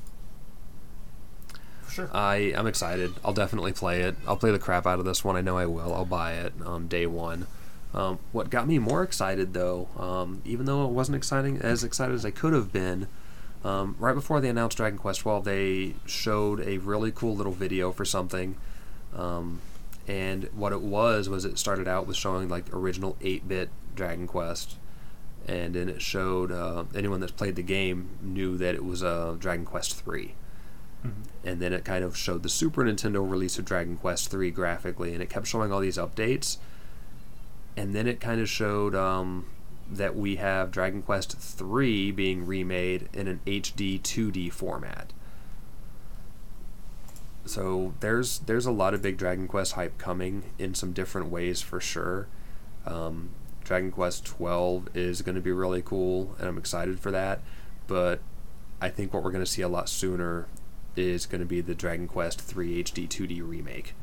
[1.91, 2.11] sure.
[2.13, 3.15] I I'm excited.
[3.25, 4.17] I'll definitely play it.
[4.27, 5.37] I'll play the crap out of this one.
[5.37, 5.95] I know I will.
[5.95, 7.47] I'll buy it um, day one.
[7.95, 12.15] Um, what got me more excited though, um, even though it wasn't exciting as excited
[12.15, 13.09] as I could have been,
[13.65, 17.93] um, right before they announced Dragon Quest XII, they showed a really cool little video
[17.93, 18.57] for something.
[19.15, 19.61] Um,
[20.07, 24.77] and what it was was it started out with showing like original 8-bit Dragon Quest,
[25.47, 29.37] and then it showed uh, anyone that's played the game knew that it was uh,
[29.39, 30.35] Dragon Quest III
[31.45, 35.13] and then it kind of showed the Super Nintendo release of Dragon Quest III graphically,
[35.13, 36.59] and it kept showing all these updates.
[37.77, 39.47] And then it kind of showed um,
[39.91, 45.13] that we have Dragon Quest III being remade in an HD 2D format.
[47.45, 51.63] So there's there's a lot of big Dragon Quest hype coming in some different ways
[51.63, 52.27] for sure.
[52.85, 53.31] Um,
[53.67, 57.41] Dragon Quest 12 is going to be really cool, and I'm excited for that.
[57.89, 58.21] But
[58.81, 60.47] I think what we're going to see a lot sooner
[60.95, 63.95] is going to be the Dragon Quest 3 HD 2D remake.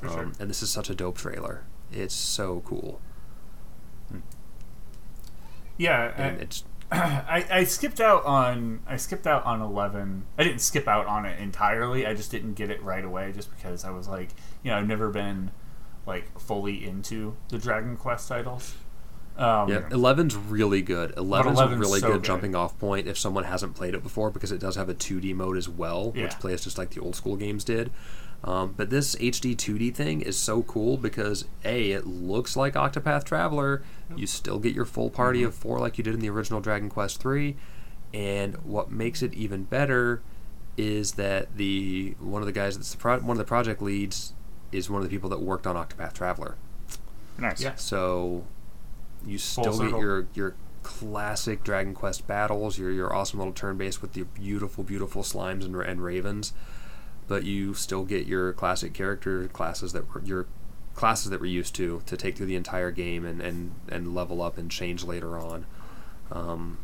[0.00, 0.22] For sure.
[0.24, 1.62] Um, and this is such a dope trailer.
[1.92, 3.00] It's so cool.
[5.76, 10.26] yeah, And I- it's I, I skipped out on I skipped out on eleven.
[10.38, 12.04] I didn't skip out on it entirely.
[12.06, 14.30] I just didn't get it right away, just because I was like,
[14.62, 15.50] you know, I've never been
[16.06, 18.74] like fully into the Dragon Quest titles.
[19.36, 21.12] Um, yeah, 11's really good.
[21.16, 22.24] 11's, a really so good, good.
[22.24, 25.34] jumping off point if someone hasn't played it before because it does have a 2D
[25.34, 26.24] mode as well, Yeah.
[26.24, 27.90] which plays just like the old school games did.
[28.44, 33.24] Um, but this HD 2D thing is so cool because A, it looks like Octopath
[33.24, 33.82] Traveler.
[34.14, 35.48] You still get your full party Mm-hmm.
[35.48, 37.56] of four like you did in the original Dragon Quest 3.
[38.12, 40.22] And what makes it even better
[40.76, 44.32] is that the one of the guys that's the pro- one of the project leads
[44.70, 46.56] is one of the people that worked on Octopath Traveler.
[47.38, 47.60] Nice.
[47.62, 47.74] Yeah.
[47.76, 48.44] So
[49.26, 50.00] you still get circle.
[50.00, 54.84] your your classic Dragon Quest battles, your your awesome little turn base with the beautiful,
[54.84, 56.52] beautiful slimes and, and ravens,
[57.26, 60.46] but you still get your classic character classes that were your
[60.94, 64.42] classes that we're used to to take through the entire game and and, and level
[64.42, 65.66] up and change later on.
[66.30, 66.78] Um,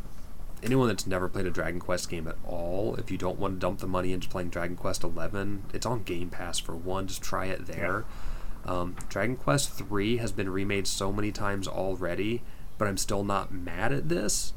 [0.63, 3.59] anyone that's never played a Dragon Quest game at all, if you don't want to
[3.61, 7.07] dump the money into playing Dragon Quest Eleven, it's on Game Pass for one.
[7.07, 8.05] Just try it there.
[8.67, 12.43] Um, Dragon Quest Three has been remade so many times already,
[12.79, 14.53] but I'm still not mad at this.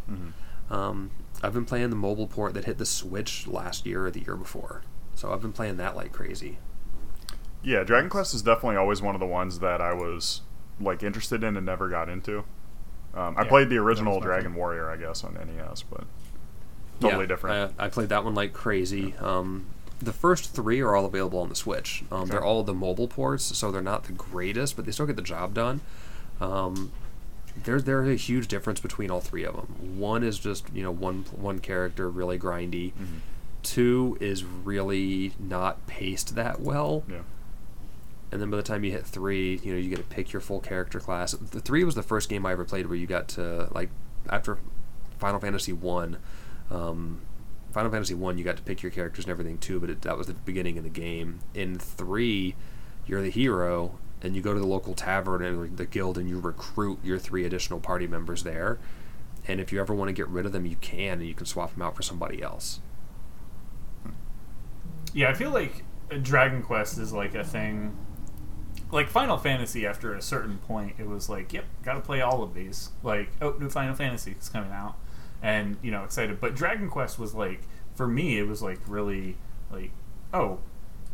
[0.70, 1.12] Um,
[1.42, 4.36] I've been playing the mobile port that hit the Switch last year or the year
[4.36, 4.84] before,
[5.16, 6.60] so I've been playing that like crazy.
[7.62, 10.42] Yeah, Dragon Quest is definitely always one of the ones that I was
[10.80, 12.44] like interested in and never got into.
[13.13, 14.56] Um, I Yeah, played the original Dragon favorite.
[14.56, 16.06] Warrior, I guess, on NES, but
[17.00, 17.60] totally Yeah, different.
[17.78, 19.16] I, I played that one like crazy.
[19.20, 19.73] Um,
[20.04, 22.04] the first three are all available on the Switch.
[22.12, 25.16] Um, They're all the mobile ports, so they're not the greatest, but they still get
[25.16, 25.82] the job done.
[26.42, 26.92] Um,
[27.63, 30.00] there's there's a huge difference between all three of them.
[30.00, 32.94] One is just you know one one character really grindy.
[33.62, 37.04] two is really not paced that well.
[37.10, 37.22] Yeah.
[38.32, 40.39] And then by the time you hit three, you know, you get to pick your
[40.42, 41.34] full character class.
[41.34, 43.89] The three was the first game I ever played where you got to like
[44.30, 44.58] after
[45.20, 46.18] Final Fantasy one,
[46.72, 47.22] um,
[47.74, 49.80] Final Fantasy one, you got to pick your characters and everything too.
[49.80, 51.40] But it, that was the beginning of the game.
[51.54, 52.56] In three,
[53.06, 56.40] you're the hero, and you go to the local tavern and the guild, and you
[56.40, 58.80] recruit your three additional party members there.
[59.48, 61.46] And if you ever want to get rid of them, you can, and you can
[61.46, 62.80] swap them out for somebody else.
[65.14, 65.84] Yeah, I feel like
[66.22, 67.98] Dragon Quest is like a thing.
[68.92, 72.44] Like Final Fantasy, after a certain point, it was like, yep, got to play all
[72.44, 72.92] of these.
[73.02, 74.96] Like, oh, new Final Fantasy is coming out,
[75.43, 76.39] and you know, excited.
[76.39, 77.62] But Dragon Quest was like,
[77.93, 79.38] for me, it was like really
[79.71, 79.91] like,
[80.34, 80.58] oh,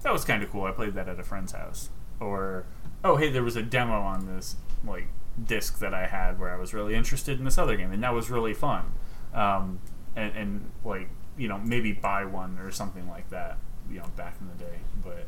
[0.03, 0.63] that was kind of cool.
[0.63, 1.89] I played that at a friend's house,
[2.21, 2.63] or
[3.03, 5.07] oh, hey, there was a demo on this like
[5.43, 8.13] disc that I had where I was really interested in this other game, and that
[8.13, 8.91] was really fun.
[9.33, 9.79] Um,
[10.15, 13.57] and, and like you know, maybe buy one or something like that.
[13.89, 15.25] You know, back in the day, but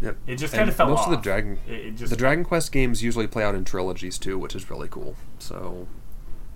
[0.00, 0.16] Yep.
[0.26, 1.06] it just And kind of fell most off.
[1.06, 4.16] of the Dragon It, it just the Dragon Quest games usually play out in trilogies
[4.18, 5.16] too, which is really cool.
[5.38, 5.86] So,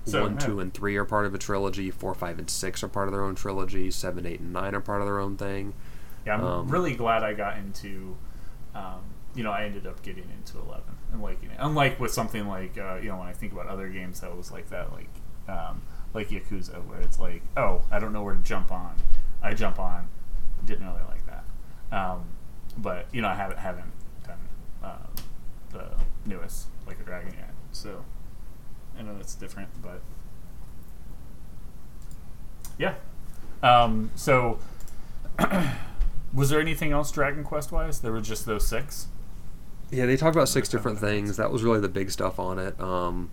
[0.06, 0.38] So, one, yeah.
[0.38, 1.90] two, and three are part of a trilogy.
[1.90, 3.90] Four, five, and six are part of their own trilogy.
[3.90, 5.74] Seven, eight, and nine are part of their own thing.
[6.24, 8.16] Yeah, I'm Um, really glad I got into.
[8.74, 9.00] Um,
[9.34, 11.56] you know, I ended up getting into Eleven and liking it.
[11.58, 14.50] Unlike with something like, uh, you know, when I think about other games that was
[14.52, 15.08] like that, like
[15.48, 15.82] um,
[16.14, 18.94] like Yakuza, where it's like, oh, I don't know where to jump on.
[19.42, 20.08] I jump on.
[20.64, 21.44] Didn't really like that.
[21.96, 22.24] Um,
[22.78, 23.92] but you know, I haven't haven't
[24.26, 24.38] done
[24.82, 25.08] um,
[25.72, 25.90] the
[26.24, 28.04] newest like a Dragon yet, so
[28.98, 30.00] I know it's different, but
[32.78, 32.94] yeah.
[33.62, 34.58] Um, so
[36.32, 38.00] was there anything else Dragon Quest wise?
[38.00, 39.08] There were just those six.
[39.90, 41.36] Yeah, they talked about six different things.
[41.36, 42.78] That was really the big stuff on it.
[42.80, 43.30] Um,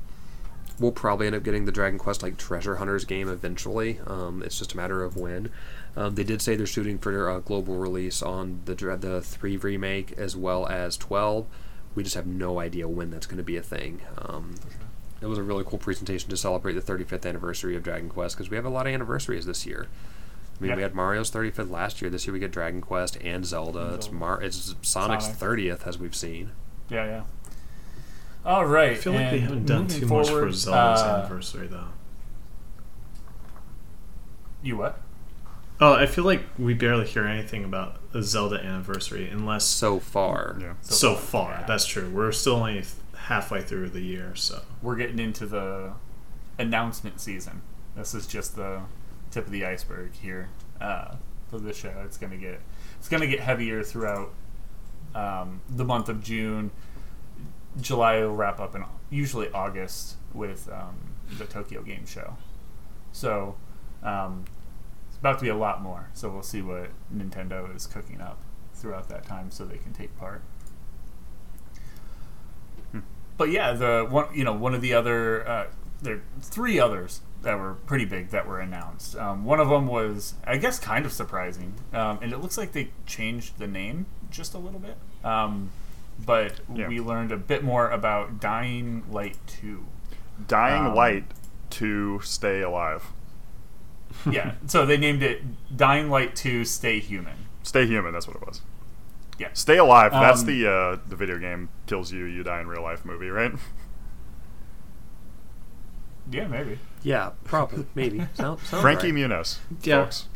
[0.80, 4.00] we'll probably end up getting the Dragon Quest like Treasure Hunters game eventually.
[4.06, 5.52] Um, it's just a matter of when.
[5.96, 10.14] Um, they did say they're shooting for a global release on the the three remake
[10.14, 11.48] as well as twelve.
[11.96, 14.02] We just have no idea when that's going to be a thing.
[14.18, 14.56] Um,
[15.24, 18.50] it was a really cool presentation to celebrate the 35th anniversary of Dragon Quest because
[18.50, 19.88] we have a lot of anniversaries this year.
[20.60, 20.76] I mean, Yeah.
[20.76, 22.12] we had Mario's 35th last year.
[22.12, 23.94] This year we get Dragon Quest and Zelda.
[23.96, 24.18] It's Zelda.
[24.20, 25.38] Mar- it's Sonic's Sonic.
[25.40, 26.52] 30th as we've seen.
[26.90, 27.24] Yeah, yeah.
[28.46, 28.92] All right.
[28.92, 31.88] I feel like they haven't done moving too much for Zelda's uh, anniversary, though.
[34.62, 35.00] You what?
[35.82, 40.58] Oh, I feel like we barely hear anything about the Zelda anniversary unless so far.
[40.62, 40.74] Yeah.
[40.82, 41.52] so, far.
[41.62, 41.66] yeah.
[41.66, 42.10] That's true.
[42.10, 42.88] We're still only th-
[43.24, 45.94] halfway through the year, so We're getting into the
[46.58, 47.62] announcement season.
[47.96, 48.82] This is just the
[49.32, 50.50] tip of the iceberg here
[50.82, 51.16] uh,
[51.50, 51.94] for this show.
[52.06, 52.60] It's gonna get
[53.00, 54.34] it's gonna get heavier throughout
[55.16, 56.72] um, the month of June.
[57.80, 60.96] July will wrap up in usually August with um,
[61.38, 62.36] the Tokyo Game Show.
[63.12, 63.56] So
[64.04, 64.46] um,
[65.08, 66.10] it's about to be a lot more.
[66.14, 68.40] So we'll see what Nintendo is cooking up
[68.74, 70.42] throughout that time, so they can take part.
[73.38, 75.66] But yeah, the one you know one of the other uh,
[76.02, 79.16] there are three others that were pretty big that were announced.
[79.18, 82.72] Um, one of them was I guess kind of surprising, um, and it looks like
[82.74, 84.98] they changed the name just a little bit.
[85.24, 85.72] Um,
[86.26, 86.88] but Yeah.
[86.88, 89.86] we learned a bit more about Dying Light Two.
[90.48, 91.26] Dying Um, Light
[91.72, 93.12] to stay alive.
[94.30, 95.42] yeah, so they named it
[95.76, 97.34] Dying Light Two: Stay Human.
[97.64, 98.14] Stay human.
[98.14, 98.62] That's what it was.
[99.44, 99.50] Yeah.
[99.54, 100.12] Stay alive.
[100.12, 103.30] That's Um, the uh, the video game kills you, you die in real life movie,
[103.30, 103.52] right?
[106.32, 106.80] Yeah, maybe.
[107.04, 108.20] Yeah, probably, maybe.
[108.36, 109.30] Sound, sounds Frankie right.
[109.30, 110.04] Muniz, Yeah.
[110.04, 110.28] folks.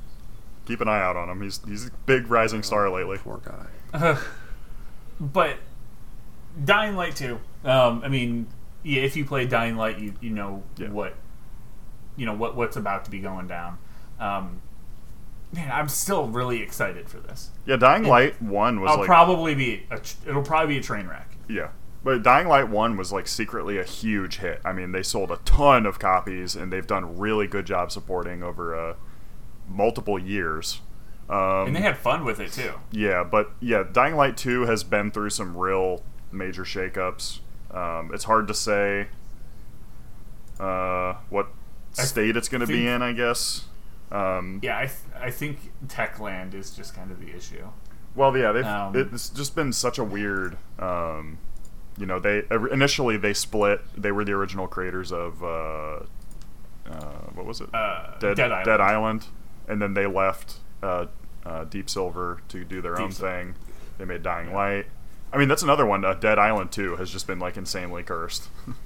[0.66, 1.42] Keep an eye out on him.
[1.42, 3.18] He's he's a big rising star lately.
[3.20, 4.18] Poor guy.
[5.20, 5.58] but
[6.64, 7.40] Dying Light 2.
[7.64, 8.48] Um, I mean,
[8.84, 10.90] yeah, if you play Dying Light, you you know Yeah.
[10.90, 11.16] what
[12.18, 13.78] you know what what's about to be going down.
[14.20, 14.62] Um,
[15.54, 17.52] man, I'm still really excited for this.
[17.66, 21.08] Yeah, Dying Light One was I'll like probably be a, it'll probably be a train
[21.08, 21.38] wreck.
[21.50, 21.70] yeah,
[22.04, 24.62] but Dying Light One was like secretly a huge hit.
[24.64, 27.92] I mean, they sold a ton of copies, and they've done a really good job
[27.92, 28.96] supporting over uh,
[29.68, 30.82] multiple years.
[31.30, 32.74] Um, And they had fun with it too.
[32.92, 37.40] Yeah, but yeah, Dying Light 2 has been through some real major shakeups.
[37.70, 39.08] Um, it's hard to say
[40.60, 41.48] uh, what
[41.92, 43.66] state it's going to be in, I guess.
[44.12, 47.68] Um, Yeah, I th- I think Techland is just kind of the issue.
[48.16, 50.58] Well, yeah, they've, Um, it's just been such a weird.
[50.80, 51.38] Um,
[51.98, 53.82] you know, they initially they split.
[53.96, 56.00] They were the original creators of uh,
[56.90, 57.02] uh,
[57.36, 57.70] what was it?
[57.74, 58.66] Uh, Dead, Dead Island.
[58.66, 59.26] Dead Island,
[59.68, 61.08] and then they left uh,
[61.46, 63.32] uh, Deep Silver to do their Deep own Silver.
[63.32, 63.56] thing.
[63.98, 64.56] They made Dying Yeah.
[64.56, 64.86] Light.
[65.34, 66.06] I mean, that's another one.
[66.06, 68.48] Uh, Dead Island too has just been like insanely cursed.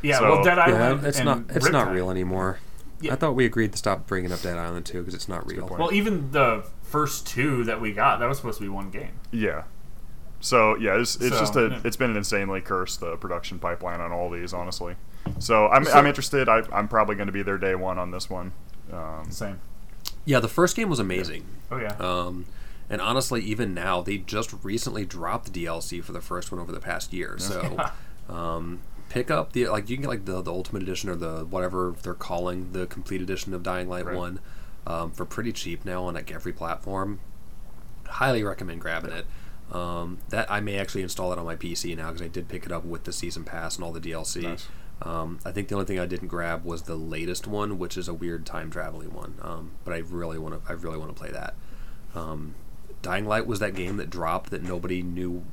[0.00, 1.04] Yeah, So- well, Dead Yeah, Island.
[1.06, 1.42] it's and not.
[1.56, 2.60] It's not real anymore.
[3.00, 3.12] Yeah.
[3.12, 5.66] I thought we agreed to stop bringing up Dead Island 2 because it's not real.
[5.66, 9.12] Well, even the first two that we got, that was supposed to be one game.
[9.30, 9.64] Yeah.
[10.40, 11.80] So yeah, it's, it's So, just a yeah.
[11.84, 14.96] it's been an insanely cursed the production pipeline on all these, honestly.
[15.38, 16.48] So I'm So- I'm interested.
[16.48, 18.52] I, I'm probably going to be there day one on this one.
[18.92, 19.60] Um, Same.
[20.24, 21.44] Yeah, the first game was amazing.
[21.70, 21.94] Oh yeah.
[21.98, 22.46] Um,
[22.90, 26.80] and honestly, even now, they just recently dropped DLC for the first one over the
[26.80, 27.36] past year.
[27.38, 27.90] So,
[28.28, 31.44] um, pick up the like you can get like the the Ultimate Edition or the
[31.44, 34.16] whatever they're calling the complete edition of Dying Light Right.
[34.16, 34.40] One
[34.86, 37.20] um, for pretty cheap now on like every platform.
[38.06, 39.26] Highly recommend grabbing it.
[39.70, 42.64] Um, that I may actually install it on my PC now because I did pick
[42.64, 44.42] it up with the season pass and all the DLC.
[44.42, 44.66] Nice.
[45.02, 48.08] Um, I think the only thing I didn't grab was the latest one, which is
[48.08, 49.34] a weird time traveling one.
[49.42, 50.70] Um, but I really want to.
[50.70, 51.54] I really want to play that.
[52.14, 52.54] Um,
[53.02, 55.44] Dying Light was that game that dropped that nobody knew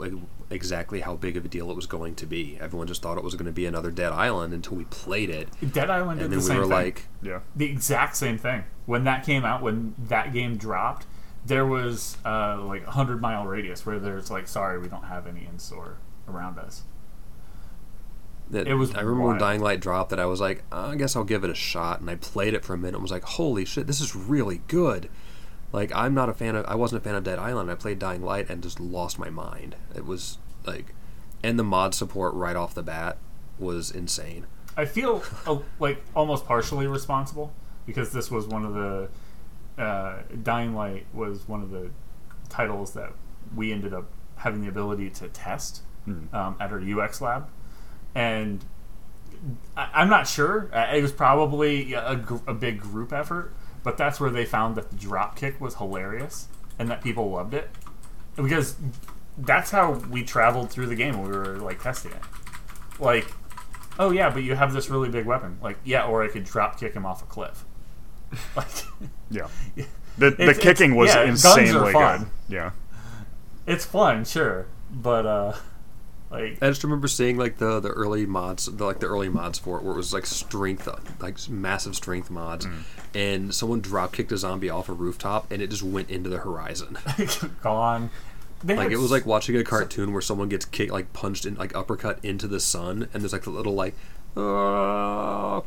[0.49, 2.57] exactly how big of a deal it was going to be.
[2.59, 5.49] Everyone just thought it was going to be another Dead Island until we played it,
[5.73, 6.71] Dead Island did and the we same were thing.
[6.71, 7.39] like, yeah.
[7.55, 8.63] the exact same thing.
[8.85, 11.05] When that came out, when that game dropped,
[11.45, 15.27] there was uh, like a hundred mile radius where there's like, sorry, we don't have
[15.27, 16.83] any in store around us.
[18.49, 19.37] that It was I remember when.
[19.37, 22.01] Dying Light dropped that I was like, "Uh, I guess I'll give it a shot,
[22.01, 24.61] and I played it for a minute and was like, holy shit, this is really
[24.67, 25.09] good.
[25.71, 27.69] Like I'm not a fan of I wasn't a fan of Dead Island.
[27.69, 29.75] I played Dying Light and just lost my mind.
[29.95, 30.93] It was like,
[31.43, 33.17] and the mod support right off the bat
[33.59, 34.45] was insane.
[34.77, 37.53] I feel uh, like almost partially responsible
[37.85, 41.91] because this was one of the uh, Dying Light was one of the
[42.49, 43.11] titles that
[43.55, 44.05] we ended up
[44.37, 45.81] having the ability to test
[46.33, 47.49] um, at our UX lab,
[48.13, 48.63] and
[49.75, 50.69] I, I'm not sure.
[50.73, 53.53] Uh, It was probably a, a big group effort,
[53.85, 57.53] but that's where they found that the drop kick was hilarious and that people loved
[57.53, 57.69] it
[58.35, 58.75] because
[59.37, 62.21] that's how we traveled through the game when we were like testing it.
[62.99, 63.31] Like,
[63.99, 65.59] oh yeah, but you have this really big weapon.
[65.61, 67.63] Like, yeah, or I could drop kick him off a cliff.
[68.55, 68.67] Like,
[69.29, 69.47] Yeah.
[70.17, 72.19] The, the kicking was yeah, insanely fun.
[72.19, 72.27] good.
[72.47, 72.71] Yeah.
[73.67, 75.53] it's fun, sure, but uh,
[76.31, 79.59] like, I just remember seeing like the the early mods, the, like the early mods
[79.59, 80.87] for it, where it was like strength,
[81.21, 82.67] like massive strength mods,
[83.13, 86.39] and someone drop kicked a zombie off a rooftop, and it just went into the
[86.39, 86.97] horizon.
[87.63, 88.09] gone.
[88.63, 91.55] They like it was like watching a cartoon where someone gets kicked, like punched in,
[91.55, 93.93] like uppercut into the sun, and there's like a little like,
[94.35, 95.61] uh,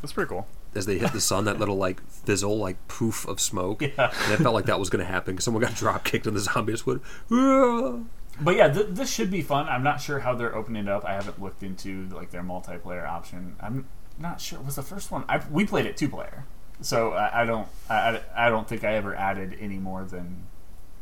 [0.00, 0.46] That's pretty cool.
[0.74, 4.12] as they hit the sun, that little like fizzle, like poof of smoke, Yeah.
[4.24, 6.36] and it felt like that was going to happen because someone got drop kicked and
[6.36, 7.02] the zombie just went.
[7.32, 7.98] "Ah."
[8.40, 9.68] But yeah, th- this should be fun.
[9.68, 11.04] I'm not sure how they're opening it up.
[11.04, 13.56] I haven't looked into like their multiplayer option.
[13.60, 13.86] I'm
[14.18, 14.60] not sure.
[14.60, 15.24] Was the first one?
[15.28, 16.44] I, we played it two player,
[16.80, 17.68] so I, I don't.
[17.88, 20.46] I, I- I don't think I ever added any more than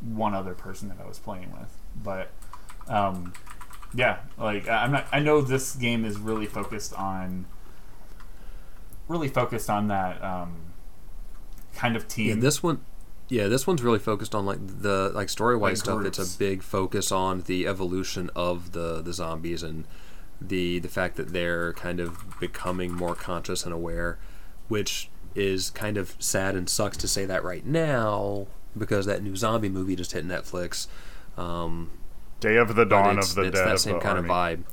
[0.03, 1.75] one other person that I was playing with.
[2.03, 2.31] But
[2.89, 3.33] um,
[3.95, 5.07] yeah, like I- I'm not.
[5.11, 7.47] I know this game is really focused on,
[9.09, 10.57] really focused on that um,
[11.75, 12.29] kind of team.
[12.29, 12.81] Yeah, this one.
[13.29, 16.05] Yeah, this one's really focused on like the like story wise Like stuff.
[16.07, 19.87] It's a big focus on the evolution of the the zombies and
[20.41, 24.19] the the fact that they're kind of becoming more conscious and aware,
[24.69, 29.37] which is kind of sad and sucks to say that right now because that new
[29.37, 30.87] zombie movie just hit Netflix.
[31.39, 31.91] Um,
[32.41, 34.29] Day of the Dawn of the it's Dead that same kind Army.
[34.29, 34.65] of vibe.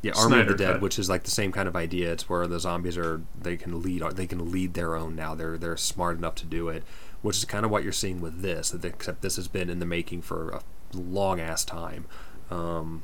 [0.00, 0.80] Yeah, Army of the Dead, Cut.
[0.80, 2.12] which is like the same kind of idea.
[2.12, 5.34] It's where the zombies are they can lead they can lead their own now.
[5.34, 6.84] They're they're smart enough to do it,
[7.22, 8.72] which is kind of what you're seeing with this.
[8.74, 10.62] Except this has been in the making for a
[10.96, 12.06] long ass time.
[12.50, 13.02] Um,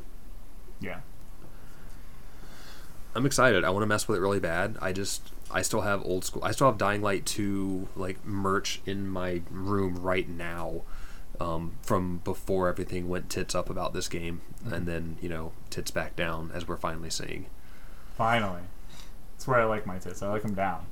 [0.81, 1.01] yeah.
[3.15, 3.65] I'm excited.
[3.65, 4.77] I want to mess with it really bad.
[4.83, 6.43] I just I still have old school.
[6.45, 10.83] I still have Dying Light 2 like merch in my room right now.
[11.41, 15.91] Um, from before everything went tits up about this game, and then you know tits
[15.91, 17.47] back down as we're finally seeing.
[18.17, 18.63] Finally,
[19.33, 20.23] that's where I like my tits.
[20.23, 20.87] I like them down.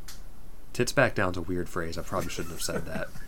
[0.72, 1.98] Tits back down's a weird phrase.
[1.98, 3.08] I probably shouldn't have said that.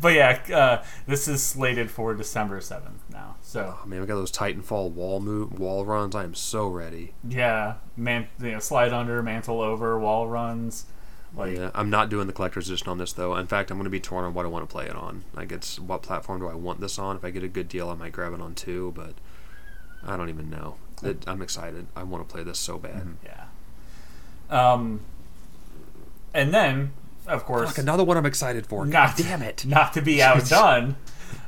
[0.00, 3.36] But yeah, uh, this is slated for December seventh now.
[3.40, 6.16] So Oh man, we got those Titanfall wall move wall runs.
[6.16, 7.14] I am so ready.
[7.28, 10.86] yeah, man, you know, slide under, mantle over, wall runs.
[11.36, 13.36] Like Yeah, I'm not doing the collector's edition on this though.
[13.36, 15.22] In fact, I'm going to be torn on what I want to play it on.
[15.34, 17.14] Like, it's what platform do I want this on?
[17.16, 19.14] If I get a good deal, I might grab it on two, but
[20.04, 20.76] I don't even know.
[21.02, 21.86] It, I'm excited.
[21.94, 23.06] I want to play this so bad.
[23.24, 23.44] yeah.
[24.50, 25.00] Um,
[26.34, 26.92] and then
[27.26, 28.84] of course, Fuck, another one I'm excited for.
[28.84, 29.64] not God damn it.
[29.64, 30.96] not to be outdone,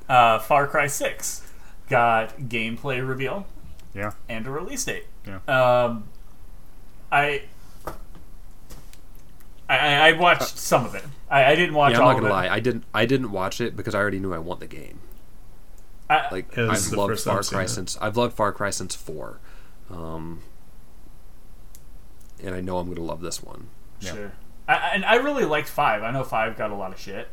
[0.08, 1.42] uh, Far Cry Six
[1.90, 3.46] got gameplay reveal
[3.94, 4.12] Yeah.
[4.28, 5.04] and a release date.
[5.26, 5.40] Yeah.
[5.46, 6.04] Um,
[7.12, 7.42] I.
[9.68, 11.02] I, I I watched some of it.
[11.28, 12.34] I, I didn't watch Yeah, I'm all not gonna of it.
[12.48, 12.54] lie.
[12.54, 12.84] I didn't.
[12.94, 15.00] I didn't watch it because I already knew I want the game.
[16.08, 17.68] I, Like I've loved Far I've seen Cry it.
[17.68, 19.40] since I've loved Far Cry since four,
[19.90, 20.40] um,
[22.42, 23.66] and I know I'm gonna love this one.
[24.00, 24.12] Yeah.
[24.14, 24.32] Sure.
[24.68, 26.02] I, I- and I really liked five.
[26.02, 27.28] I know five got a lot of shit.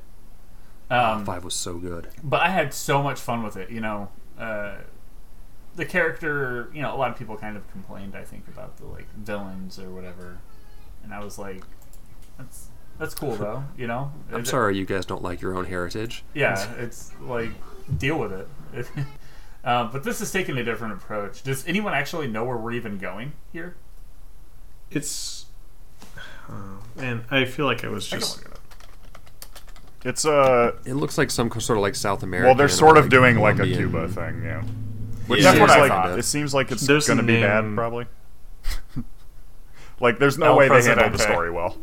[0.89, 2.09] Um, Five was so good.
[2.23, 3.69] but I had so much fun with it.
[3.71, 4.75] You know, uh,
[5.75, 6.69] the character.
[6.73, 8.15] You know, a lot of people kind of complained.
[8.15, 10.37] I think about the like villains or whatever,
[11.03, 11.63] and I was like,
[12.37, 12.67] that's
[12.99, 13.63] that's cool though.
[13.77, 16.23] You know, I'm It- sorry you guys don't like your own heritage.
[16.35, 17.49] Yeah, it's like
[17.97, 18.47] deal with it.
[19.63, 21.41] uh, but this is taking a different approach.
[21.41, 23.77] Does anyone actually know where we're even going here?
[24.91, 25.45] It's.
[26.49, 28.37] Oh, man, I feel like I was just.
[28.43, 28.59] look it.
[30.05, 32.47] It's uh It looks like some sort of like South America.
[32.49, 34.61] well, they're sort or, of doing like a Cuba thing, yeah.
[35.27, 35.89] Which Yeah, that's that's what what I I like.
[36.09, 36.19] thought.
[36.19, 38.05] It seems like it's going to be bad, probably.
[39.99, 41.77] like, there's no El way they handled the story well.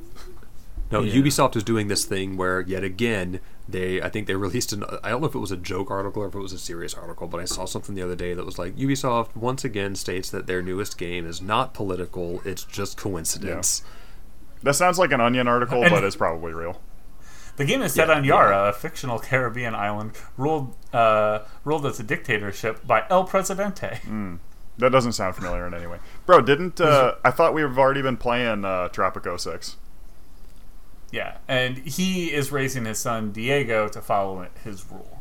[0.93, 1.15] No, Yeah.
[1.23, 5.11] Ubisoft is doing this thing where yet again they I think they released an I
[5.11, 7.27] don't know if it was a joke article or if it was a serious article,
[7.29, 10.47] but I saw something the other day that was like Ubisoft once again states that
[10.49, 13.83] their newest game is not political, it's just coincidence.
[14.63, 16.81] That sounds like an Onion article, And- but it's probably real.
[17.57, 22.01] The game is set Yeah, on Yara, a fictional Caribbean island ruled uh, ruled as
[22.01, 24.01] a dictatorship by El Presidente.
[24.79, 25.99] That doesn't sound familiar in any way.
[26.25, 29.77] Bro, didn't uh, I thought we have already been playing uh, Tropico Six?
[31.13, 35.21] Yeah, and he is raising his son Diego to follow his rule.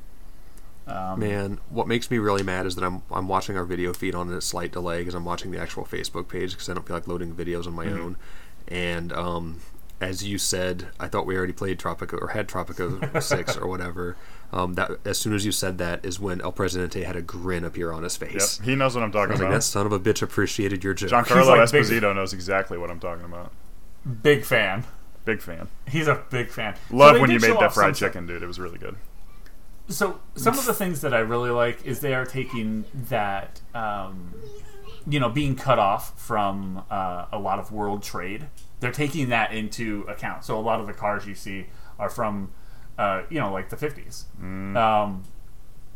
[0.87, 4.15] Um, Man, what makes me really mad is that I'm I'm watching our video feed
[4.15, 6.95] on a slight delay because I'm watching the actual Facebook page because I don't feel
[6.95, 8.15] like loading videos on my own.
[8.69, 9.61] And um,
[9.99, 14.15] as you said, I thought we already played Tropico or had Tropico Six or whatever.
[14.51, 17.63] Um, that as soon as you said that is when El Presidente had a grin
[17.63, 18.59] appear on his Yep, face.
[18.61, 19.55] he knows what I'm I talking was like, about.
[19.57, 21.09] that son of a bitch appreciated your joke.
[21.11, 23.51] Giancarlo like big- Esposito knows exactly what I'm talking about.
[24.23, 24.85] Big fan.
[25.25, 25.67] Big fan.
[25.87, 26.75] He's a big fan.
[26.89, 28.41] Love they when you made that fried chicken, dude.
[28.41, 28.95] It was really good.
[29.87, 34.33] So some of the things that I really like is they are taking that, um,
[35.07, 38.47] you know, being cut off from uh, a lot of world trade.
[38.79, 40.43] They're taking that into account.
[40.45, 42.51] So a lot of the cars you see are from,
[42.97, 44.25] uh, you know, like the fifties.
[44.41, 45.23] Um,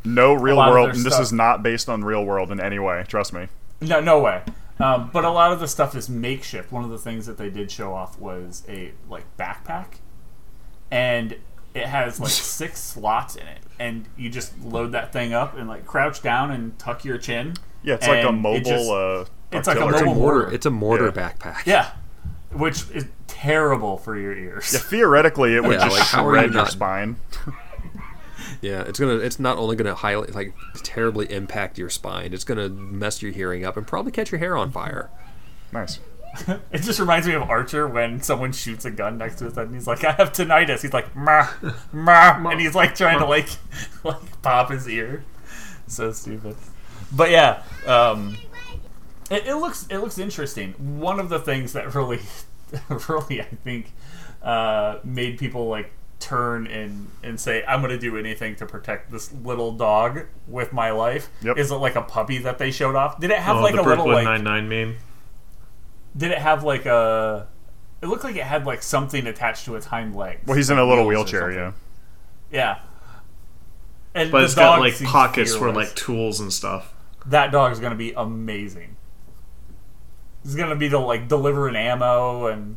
[0.04, 3.04] No real world, and this stuff- is not based on real world in any way.
[3.08, 3.48] Trust me.
[3.80, 4.42] no, no way.
[4.80, 6.72] Um, but a lot of the stuff is makeshift.
[6.72, 9.98] One of the things that they did show off was a like backpack,
[10.90, 11.36] and
[11.74, 15.68] it has like six slots in it, and you just load that thing up and
[15.68, 17.54] like crouch down and tuck your chin.
[17.84, 18.60] Yeah, it's like a And it mobile.
[18.60, 20.06] just- uh, it's like a artillery.
[20.06, 20.38] mobile mortar.
[20.40, 20.54] mortar.
[20.54, 21.30] It's a mortar Yeah.
[21.30, 21.66] backpack.
[21.66, 21.90] Yeah,
[22.52, 24.72] which is terrible for your ears.
[24.72, 27.16] Yeah, theoretically, it would Yeah, just like, how are you shred your spine.
[28.60, 29.16] Yeah, it's gonna.
[29.16, 32.32] It's not only gonna highlight like terribly impact your spine.
[32.32, 35.10] It's gonna mess your hearing up and probably catch your hair on fire.
[35.72, 35.98] Nice.
[36.72, 39.66] It just reminds me of Archer when someone shoots a gun next to his head
[39.66, 41.46] and he's like, "I have tinnitus." He's like, "Ma,
[41.92, 43.48] ma," and he's like trying to like
[44.04, 45.24] like pop his ear.
[45.86, 46.56] So stupid.
[47.14, 48.36] But yeah, um,
[49.30, 50.72] it, it looks it looks interesting.
[51.00, 52.20] One of the things that really,
[53.08, 53.92] really, I think,
[54.42, 59.12] uh, made people like turn and and say, "I'm going to do anything to protect
[59.12, 61.58] this little dog with my life." Yep.
[61.58, 63.20] Is it like a puppy that they showed off?
[63.20, 64.24] Did it have Oh, like the a little Brooklyn like?
[64.24, 64.96] Nine Nine meme.
[66.16, 67.48] Did it have like a?
[68.02, 70.46] It looked like it had like something attached to its hind legs.
[70.46, 71.72] Well, he's in a little wheelchair, yeah.
[72.50, 72.80] Yeah.
[74.14, 76.93] And But the it's got like seems pockets for like tools and stuff.
[77.26, 78.96] That dog is gonna be amazing.
[80.42, 82.76] He's gonna be the like delivering ammo and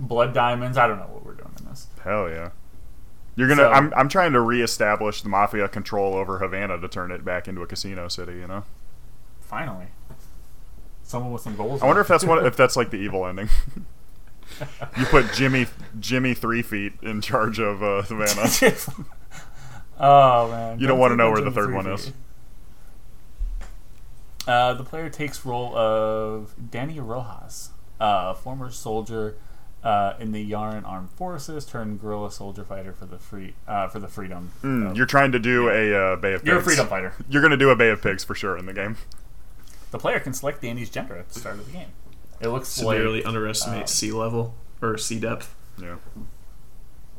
[0.00, 0.76] blood diamonds.
[0.76, 1.86] I don't know what we're doing in this.
[2.02, 2.50] Hell yeah.
[3.36, 3.62] You're gonna.
[3.62, 3.92] So- I'm.
[3.96, 7.66] I'm trying to reestablish the mafia control over Havana to turn it back into a
[7.66, 8.34] casino city.
[8.34, 8.64] You know.
[9.40, 9.86] Finally,
[11.02, 11.82] someone with some goals.
[11.82, 12.44] I wonder if that's what.
[12.44, 13.48] If that's like the evil ending.
[14.96, 15.66] you put Jimmy
[16.00, 18.48] Jimmy Three Feet in charge of uh, Havana.
[20.00, 22.12] oh man, You don't wanna know where the third one Three is.
[24.46, 24.52] Feet.
[24.52, 27.70] Uh, the player takes role of Danny Rojas,
[28.00, 29.36] a former soldier
[29.84, 33.98] uh, in the Yaran Armed Forces, turned guerrilla soldier fighter for the free uh, for
[33.98, 34.50] the freedom.
[34.62, 36.48] Mm, of- you're trying to do a uh, Bay of Pigs.
[36.48, 37.14] You're a freedom fighter.
[37.28, 38.96] You're gonna do a Bay of Pigs for sure in the game.
[39.92, 41.88] The player can select Danny's gender at the start of the game.
[42.40, 45.54] It looks Severely like underestimate um, sea level or sea depth.
[45.80, 45.96] Yeah.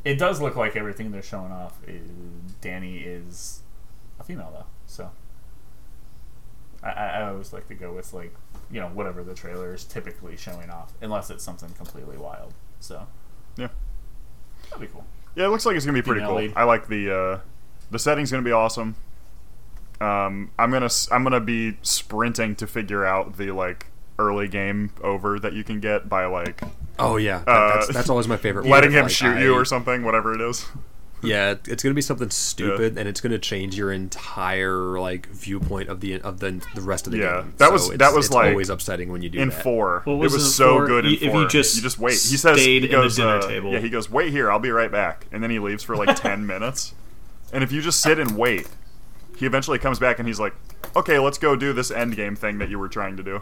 [0.04, 1.78] it does look like everything they're showing off.
[1.88, 2.02] Is,
[2.60, 3.62] Danny is
[4.20, 5.10] a female though, so
[6.82, 8.34] I, I I always like to go with like
[8.70, 12.54] you know whatever the trailer is typically showing off, unless it's something completely wild.
[12.80, 13.06] So
[13.56, 13.68] Yeah.
[14.70, 15.04] that'd be cool.
[15.34, 16.42] Yeah, it looks like it's gonna be pretty Female cool.
[16.42, 16.52] lead.
[16.56, 17.38] I like the uh,
[17.90, 18.96] the setting's gonna be awesome.
[20.00, 23.86] Um, I'm gonna s- I'm gonna be sprinting to figure out the like
[24.18, 26.60] early game over that you can get by like
[27.00, 28.66] Oh yeah, that, Uh, that's, that's always my favorite.
[28.68, 28.98] letting part.
[29.00, 30.66] him Like, shoot you or something, whatever it is.
[31.22, 35.88] Yeah, it- it's gonna be something stupid, and it's gonna change your entire like viewpoint
[35.88, 37.54] of the of the the rest of the Yeah, game.
[37.58, 39.42] that So was- it's, that was it's like always upsetting when you do that.
[39.42, 39.62] in that.
[39.62, 40.02] four.
[40.04, 40.86] What it was was it in so four?
[40.86, 42.12] good in Y- if you just you just wait.
[42.12, 43.72] He says he in the goes, dinner uh, table.
[43.72, 44.50] Yeah, he goes, wait here.
[44.50, 46.94] I'll be right back, and then he leaves for like ten minutes.
[47.52, 48.68] And if you just sit and wait,
[49.36, 50.54] he eventually comes back and he's like,
[50.94, 53.40] okay, let's go do this end game thing that you were trying to do.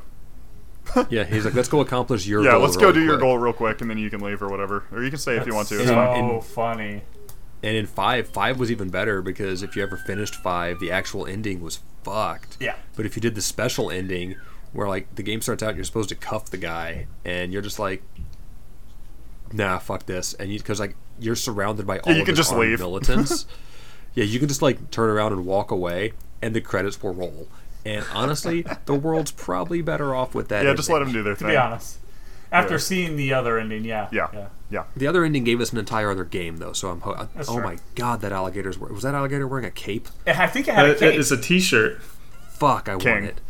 [1.10, 2.60] Yeah, he's like, let's go accomplish your yeah, goal.
[2.60, 4.84] let's go really do your goal real quick, and then you can leave or whatever,
[4.92, 5.80] or you can stay if you want to.
[5.80, 7.02] It's so And- funny.
[7.66, 11.26] And in five, five was even better because if you ever finished five, the actual
[11.26, 12.56] ending was fucked.
[12.60, 12.76] Yeah.
[12.94, 14.36] But if you did the special ending,
[14.72, 17.62] where like the game starts out and you're supposed to cuff the guy, and you're
[17.62, 18.04] just like,
[19.52, 22.38] nah, fuck this, and you because like you're surrounded by all you of can his
[22.46, 22.78] just armed leave.
[22.86, 23.46] militants.
[24.14, 27.48] yeah, you can just like turn around and walk away, and the credits will roll.
[27.84, 30.64] And honestly, the world's probably better off with that.
[30.64, 31.48] Yeah, just let them do their thing.
[31.48, 31.52] To thing.
[31.54, 31.98] be honest,
[32.56, 32.78] after Yeah.
[32.78, 34.46] seeing the other ending, yeah, Yeah, yeah.
[34.70, 34.84] yeah.
[34.96, 36.72] The other ending gave us an entire other game, though.
[36.72, 37.00] So I'm.
[37.02, 37.64] Ho- That's oh true.
[37.64, 40.08] my god, that alligator's wear- was that alligator wearing a cape?
[40.26, 41.18] Eh, I think it had a cape.
[41.18, 42.00] it's a T-shirt.
[42.50, 43.12] Fuck, I King.
[43.12, 43.40] want it.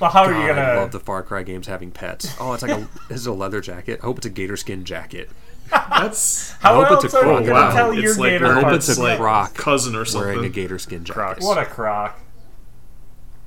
[0.00, 0.60] well, how are you gonna?
[0.60, 2.34] I love the Far Cry games having pets.
[2.40, 4.00] Oh, it's like a this is a leather jacket.
[4.02, 5.30] I hope it's a gator skin jacket.
[5.70, 7.46] That's how I hope else it's a are you croc.
[7.46, 7.70] gonna Wow.
[7.72, 8.46] tell your it's like gator?
[8.46, 10.52] I hope it's a like croc cousin or something Wearing a something.
[10.62, 11.14] gator skin jacket.
[11.18, 11.44] Crocs.
[11.44, 12.18] What a croc!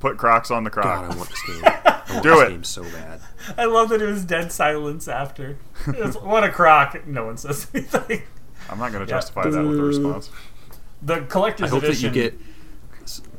[0.03, 0.83] Put Crocs on the Croc.
[0.83, 1.61] God, I want this game.
[1.63, 2.49] I want Do this it.
[2.49, 3.21] game so bad.
[3.57, 5.57] I love that it was dead silence after.
[5.87, 7.07] It was, what a croc!
[7.07, 8.23] No one says anything.
[8.69, 9.17] I'm not going to Yeah.
[9.17, 10.29] justify that with a response.
[11.01, 12.37] The collector's I hope that you get.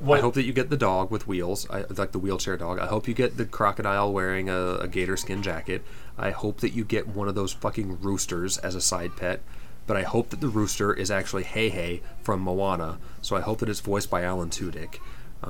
[0.00, 2.78] what, I hope that you get the dog with wheels, I, like the wheelchair dog.
[2.78, 5.84] I hope you get the crocodile wearing a, a gator skin jacket.
[6.16, 9.42] I hope that you get one of those fucking roosters as a side pet.
[9.86, 12.98] But I hope that the rooster is actually Heihei from Moana.
[13.20, 14.96] So I hope that it's voiced by Alan Tudyk.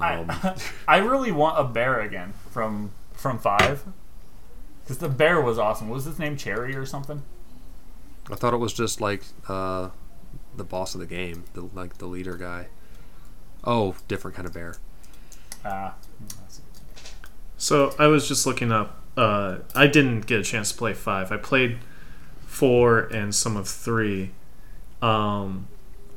[0.02, 0.56] Um, I,
[0.88, 3.84] I really want a bear again from from five.
[4.82, 5.88] Because the bear was awesome.
[5.88, 7.22] What was his name Cherry or something?
[8.30, 9.90] I thought it was just like uh,
[10.56, 12.66] the boss of the game, the like the leader guy.
[13.64, 14.76] Oh, different kind of bear.
[15.64, 15.94] Ah,
[17.56, 19.00] So I was just looking up.
[19.16, 21.32] Uh, I didn't get a chance to play five.
[21.32, 21.78] I played
[22.40, 24.32] four and some of three.
[25.00, 25.68] Um,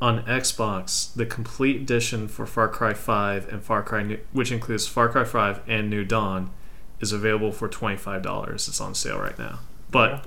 [0.02, 4.88] on Xbox, the complete edition for Far Cry Five and Far Cry, New, which includes
[4.88, 6.52] Far Cry Five and New Dawn,
[7.00, 8.68] is available for twenty five dollars.
[8.68, 9.60] It's on sale right now.
[9.92, 10.22] But Yeah.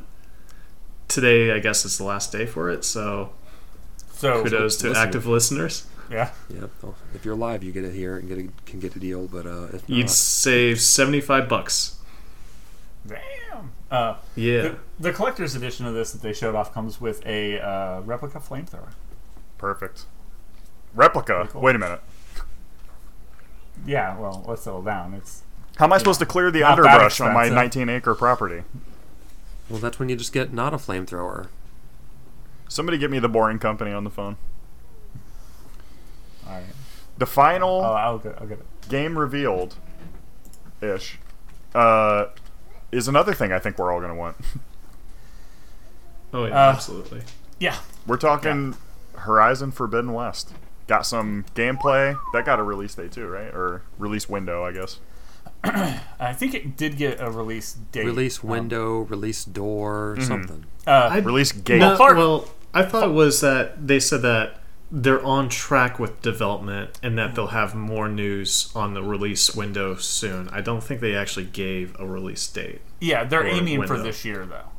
[1.09, 2.85] today, I guess it's the last day for it.
[2.85, 3.31] So
[4.13, 5.03] so kudos to listener.
[5.05, 5.87] active listeners.
[6.11, 6.31] yeah.
[6.49, 8.99] Yeah, well, if you're live, you get it here and get a, can get a
[8.99, 9.27] deal.
[9.29, 11.97] But uh, if You'd not, save seventy five bucks.
[13.07, 13.71] Damn.
[13.91, 14.63] Uh, Yeah.
[14.63, 18.39] the, the collector's edition of this that they showed off comes with a uh, replica
[18.39, 18.93] flamethrower.
[19.61, 20.07] Perfect.
[20.95, 21.49] Replica.
[21.51, 21.61] cool.
[21.61, 22.01] Wait a minute.
[23.87, 25.13] Yeah, well, let's settle down.
[25.13, 25.43] It's
[25.77, 28.63] How am I supposed to clear the underbrush on my 19 acre property?
[29.69, 31.49] well, that's when you just get not a flamethrower.
[32.69, 34.37] Somebody get me the boring company on the phone.
[36.47, 36.65] all right.
[37.19, 38.89] The final Oh, I'll get, I'll get it.
[38.89, 39.77] game revealed
[40.81, 41.19] ish
[41.75, 42.27] uh,
[42.91, 44.37] is another thing I think we're all going to want.
[46.33, 47.23] Oh yeah, Uh, absolutely.
[47.59, 48.75] Yeah, We're talking
[49.21, 50.53] Horizon Forbidden West.
[50.87, 52.19] Got some gameplay.
[52.33, 53.53] That got a release date too, right?
[53.55, 54.99] Or release window, I guess.
[55.65, 58.07] I think it did get a release date.
[58.07, 60.65] Release Um, window, release door, something.
[60.87, 61.79] uh, I- Release gate.
[61.81, 64.57] No, Far- well, I thought it was that they said that
[64.93, 69.95] they're on track with development and that they'll have more news on the release window
[69.97, 70.49] soon.
[70.49, 72.81] I don't think they actually gave a release date.
[73.01, 74.70] yeah, they're or aiming for this year though.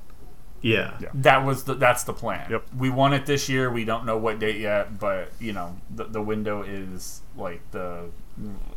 [0.62, 0.96] Yeah.
[1.00, 1.10] Yeah.
[1.14, 2.50] That was the that's the plan.
[2.52, 2.68] Yep.
[2.78, 3.72] We won it this year.
[3.72, 8.10] We don't know what date yet, but you know the the window is like the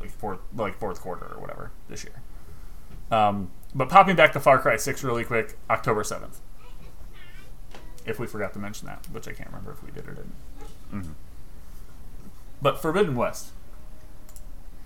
[0.00, 2.14] like fourth like fourth quarter or whatever this year.
[3.10, 6.40] Um, but popping back to Far Cry Six really quick, October seventh.
[8.06, 10.34] If we forgot to mention that, which I can't remember if we did or didn't.
[10.92, 11.12] Mm-hmm.
[12.60, 13.50] But Forbidden West.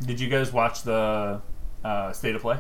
[0.01, 1.41] Did you guys watch the
[1.85, 2.59] uh, state of play?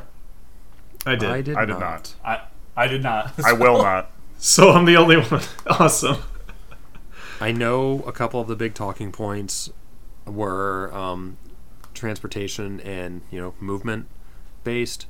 [1.07, 1.31] I did.
[1.31, 1.81] I did, I did not.
[1.81, 2.15] not.
[2.25, 2.41] I
[2.85, 3.33] I did not.
[3.45, 4.11] I will not.
[4.39, 5.43] So I'm the only one.
[5.67, 6.19] awesome.
[7.41, 9.71] I know a couple of the big talking points
[10.27, 11.37] were um,
[11.95, 14.07] transportation and you know movement
[14.65, 15.07] based.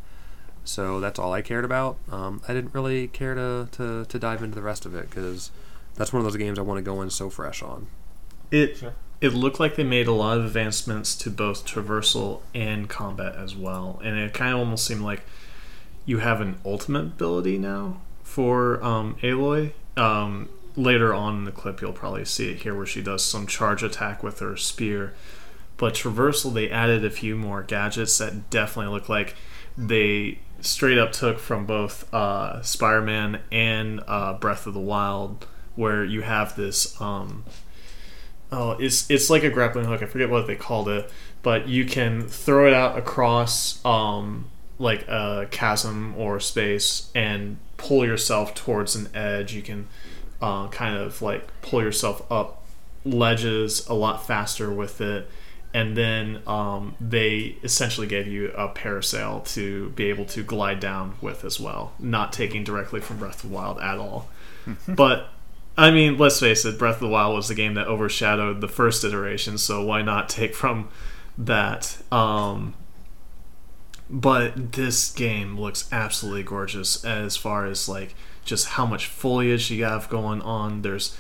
[0.65, 1.97] So that's all I cared about.
[2.11, 5.51] Um, I didn't really care to, to, to dive into the rest of it because
[5.95, 7.87] that's one of those games I want to go in so fresh on.
[8.51, 8.95] It Sure.
[9.23, 13.57] it looked like they made a lot of advancements to both traversal and combat as
[13.57, 15.23] well, and it kind of almost seemed like
[16.05, 19.73] you have an ultimate ability now for um, Aloy.
[19.97, 23.47] Um, later on in the clip, you'll probably see it here where she does some
[23.47, 25.15] charge attack with her spear.
[25.79, 29.35] But traversal, they added a few more gadgets that definitely look like
[29.77, 36.05] they straight up took from both uh, Spider-Man and uh, Breath of the Wild, where
[36.05, 37.01] you have this.
[37.01, 37.45] Um,
[38.53, 40.03] oh, it's it's like a grappling hook.
[40.03, 41.11] I forget what they called it,
[41.43, 48.05] but you can throw it out across um, like a chasm or space and pull
[48.07, 49.53] yourself towards an edge.
[49.53, 49.89] You can
[50.41, 52.65] uh, kind of like pull yourself up
[53.05, 55.29] ledges a lot faster with it.
[55.75, 61.17] And then um, they essentially gave you a parasail to be able to glide down
[61.21, 64.31] with as well, not taking directly from Breath of the Wild at all.
[64.89, 65.29] but
[65.77, 68.69] I mean, let's face it, Breath of the Wild was the game that overshadowed the
[68.69, 70.89] first iteration, so why not take from
[71.37, 71.99] that?
[72.11, 72.75] Um,
[74.11, 79.85] but this game looks absolutely gorgeous as far as like just how much foliage you
[79.85, 80.83] have going on.
[80.83, 81.17] There's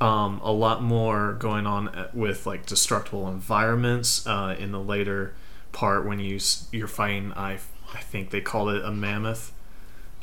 [0.00, 5.34] um, a lot more going on with like destructible environments uh, in the later
[5.72, 6.38] part when you
[6.70, 7.32] you're fighting.
[7.32, 7.58] I
[7.92, 9.52] I think they called it a mammoth,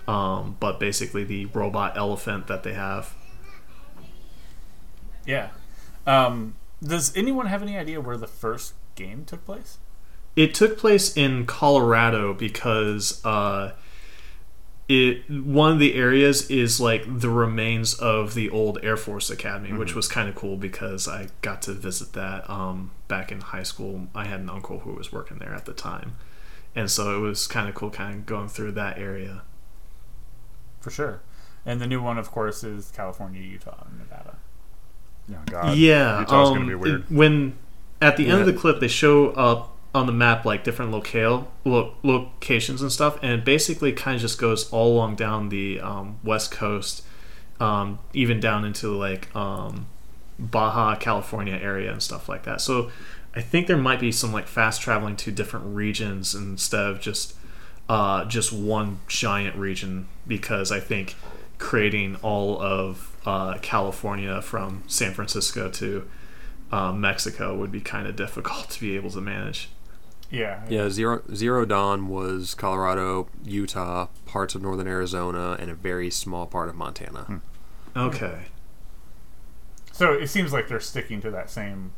[0.07, 3.13] um, but basically the robot elephant that they have.
[5.26, 5.49] Yeah.
[6.07, 9.80] Um, does anyone have any idea where the first game took place?
[10.36, 13.72] It took place in Colorado because uh,
[14.90, 19.74] it one of the areas is like the remains of the old Air Force Academy,
[19.74, 23.64] which was kind of cool because I got to visit that um, back in high
[23.64, 24.08] school.
[24.14, 26.18] I had an uncle who was working there at the time,
[26.76, 29.44] and so it was kind of cool, kind of going through that area.
[30.82, 31.22] For sure.
[31.66, 34.38] And the new one, of course, is California, Utah, and Nevada.
[35.32, 35.78] Oh, God.
[35.78, 37.02] yeah, Utah's um, gonna be weird.
[37.02, 37.58] it- when
[38.02, 41.52] at the end of the clip they show up on the map like different locale
[41.64, 45.80] lo- locations and stuff, and it basically kind of just goes all along down the
[45.80, 47.04] um, west coast,
[47.60, 49.88] um, even down into like um,
[50.38, 52.62] Baja California area and stuff like that.
[52.62, 52.91] So
[53.34, 57.36] I think there might be some like fast traveling to different regions instead of just
[57.88, 61.16] uh, just one giant region because I think
[61.58, 66.08] creating all of uh, California from San Francisco to
[66.72, 69.70] uh, Mexico would be kind of difficult to be able to manage.
[70.36, 70.64] Yeah.
[70.70, 76.46] Yeah, Zero Zero Dawn was Colorado, Utah, parts of northern Arizona, and a very small
[76.46, 77.22] part of Montana.
[77.24, 77.38] Hmm.
[77.96, 78.40] Okay.
[79.92, 81.94] So it seems like they're sticking to that same,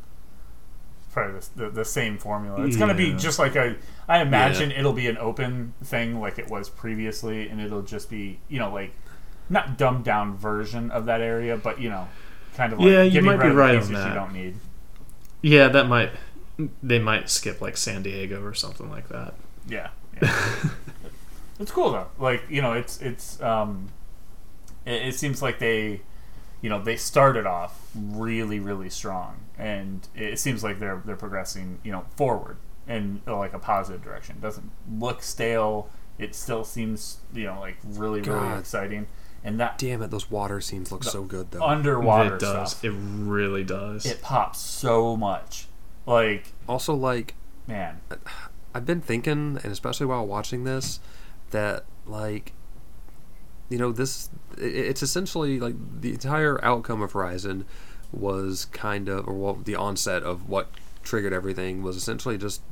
[1.12, 2.64] probably the, the, the same formula.
[2.64, 3.74] It's going to be just like a.
[4.06, 8.38] I imagine it'll be an open thing like it was previously, and it'll just be
[8.48, 8.92] you know like
[9.50, 12.06] not dumbed down version of that area, but you know,
[12.54, 14.08] kind of like Yeah, you might be rid of the right on that.
[14.08, 14.54] you don't need.
[15.42, 16.10] Yeah, that might.
[16.82, 19.34] They might skip like San Diego or something like that.
[19.68, 19.90] Yeah,
[20.20, 20.50] yeah.
[21.60, 22.08] it's cool though.
[22.18, 23.88] Like you know, it's it's um,
[24.84, 26.00] it, it seems like they,
[26.60, 31.78] you know, they started off really really strong, and it seems like they're they're progressing,
[31.84, 32.56] you know, forward
[32.88, 34.36] in uh, like a positive direction.
[34.38, 35.90] It doesn't look stale.
[36.18, 39.06] It still seems you know like really really exciting,
[39.44, 41.62] and that Damn it, those water scenes look so good though.
[41.62, 42.72] underwater it does.
[42.72, 44.04] stuff, It really does.
[44.06, 45.67] it pops so much.
[46.08, 47.34] Like also, like
[47.66, 48.00] man,
[48.74, 51.00] I've been thinking, and especially while watching this,
[51.50, 52.54] that like,
[53.68, 57.66] you know, this it's essentially like the entire outcome of Horizon
[58.10, 60.70] was kind of, or well, the onset of what
[61.02, 62.62] triggered everything was essentially just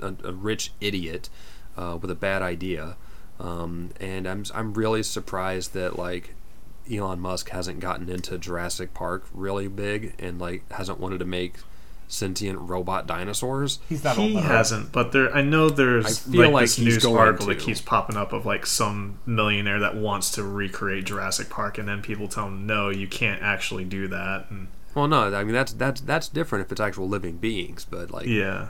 [0.00, 1.28] a, a rich idiot
[1.76, 2.96] uh, with a bad idea,
[3.40, 6.34] um, and I'm I'm really surprised that like.
[6.92, 11.54] Elon Musk hasn't gotten into Jurassic Park really big and like hasn't wanted to make
[12.08, 13.78] sentient robot dinosaurs.
[13.88, 14.44] he's not he enough.
[14.44, 15.34] hasn't, but there.
[15.34, 17.54] I know there's I feel like, like this news article to.
[17.54, 21.88] that keeps popping up of like some millionaire that wants to recreate Jurassic Park, and
[21.88, 24.46] then people tell him no, you can't actually do that.
[24.50, 28.10] And Well, no, I mean that's that's that's different if it's actual living beings, but
[28.10, 28.68] like yeah,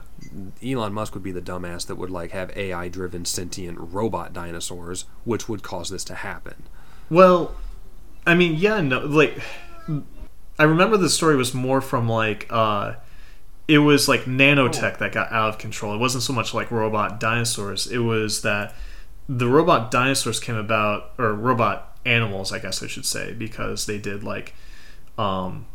[0.64, 5.48] Elon Musk would be the dumbass that would like have AI-driven sentient robot dinosaurs, which
[5.48, 6.64] would cause this to happen.
[7.10, 7.54] well,
[8.26, 9.38] I mean, yeah, no, like
[10.58, 12.94] I remember the story was more from like uh
[13.66, 15.94] it was like nanotech that got out of control.
[15.94, 17.86] It wasn't so much like robot dinosaurs.
[17.86, 18.74] It was that
[19.28, 23.98] the robot dinosaurs came about or robot animals, I guess I should say, because they
[23.98, 24.54] did like
[25.16, 25.66] um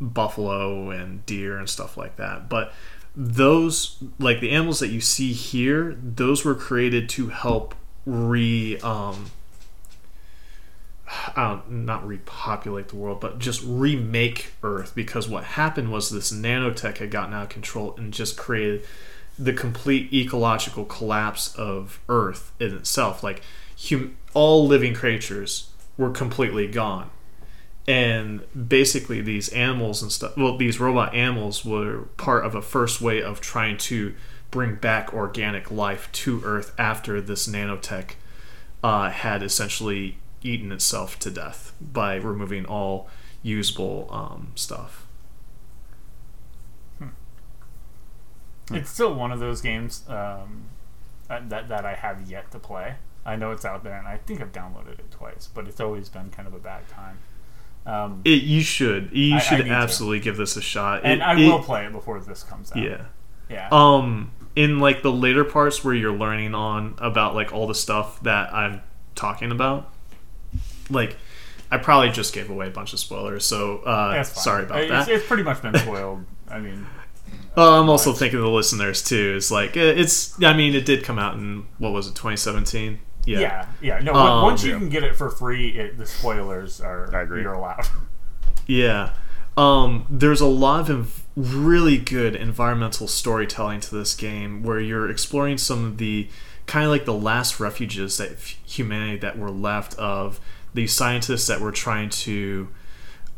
[0.00, 2.48] buffalo and deer and stuff like that.
[2.48, 2.72] But
[3.14, 7.74] those like the animals that you see here, those were created to help
[8.06, 9.30] re um
[11.36, 14.94] not repopulate the world, but just remake Earth.
[14.94, 18.84] Because what happened was this nanotech had gotten out of control and just created
[19.38, 23.22] the complete ecological collapse of Earth in itself.
[23.22, 23.42] Like,
[23.88, 27.10] hum- all living creatures were completely gone.
[27.86, 33.02] And basically, these animals and stuff, well, these robot animals were part of a first
[33.02, 34.14] way of trying to
[34.50, 38.12] bring back organic life to Earth after this nanotech
[38.82, 43.08] uh, had essentially eaten itself to death by removing all
[43.42, 45.06] usable um, stuff.
[48.70, 50.64] It's still one of those games um,
[51.28, 52.94] that that I have yet to play.
[53.26, 56.08] I know it's out there, and I think I've downloaded it twice, but it's always
[56.08, 57.18] been kind of a bad time.
[57.86, 59.10] Um, It, you should.
[59.12, 59.70] You I- I should to.
[59.70, 61.02] absolutely give this a shot.
[61.04, 62.78] and It- I it- will play it before this comes out.
[62.78, 63.02] Yeah.
[63.50, 63.68] yeah.
[63.70, 68.20] Um, in like the later parts where you're learning on about like all the stuff
[68.22, 68.80] that I'm
[69.14, 69.90] talking about,
[70.90, 71.16] like
[71.70, 73.44] I probably just gave away a bunch of spoilers.
[73.44, 74.42] So uh, That's fine.
[74.44, 75.08] sorry about it's, that.
[75.08, 76.24] It's pretty much been spoiled.
[76.48, 76.86] I mean,
[77.56, 79.34] Uh, I'm also thinking of the listeners too.
[79.36, 80.42] It's like it- it's.
[80.42, 82.98] I mean, it did come out in what was it, 2017?
[83.26, 83.38] Yeah.
[83.40, 83.98] yeah, yeah.
[84.00, 84.78] No, Um, once you yeah.
[84.78, 87.42] can get it for free, it, the spoilers are I agree.
[87.42, 87.86] you're allowed.
[88.66, 89.14] Yeah.
[89.56, 95.08] Um, there's a lot of env- really good environmental storytelling to this game where you're
[95.08, 96.28] exploring some of the
[96.66, 100.40] kind of like the last refuges that f- humanity that were left of
[100.74, 102.68] the scientists that were trying to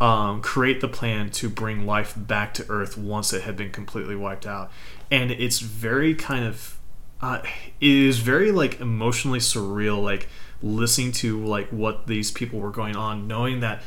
[0.01, 4.17] um, create the plan to bring life back to Earth once it had been completely
[4.17, 4.71] wiped out.
[5.11, 6.77] And it's very kind of
[7.21, 7.41] uh,
[7.81, 10.29] it is very like emotionally surreal like
[10.63, 13.83] listening to like what these people were going on knowing that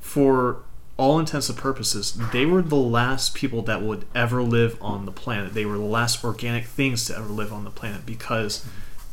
[0.00, 0.62] for
[0.96, 5.12] all intents and purposes they were the last people that would ever live on the
[5.12, 8.66] planet they were the last organic things to ever live on the planet because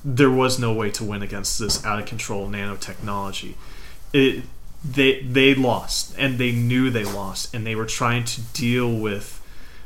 [0.09, 3.55] there was no way to win against this out of control nanotechnology.
[4.13, 4.45] It
[4.83, 9.41] they they lost and they knew they lost and they were trying to deal with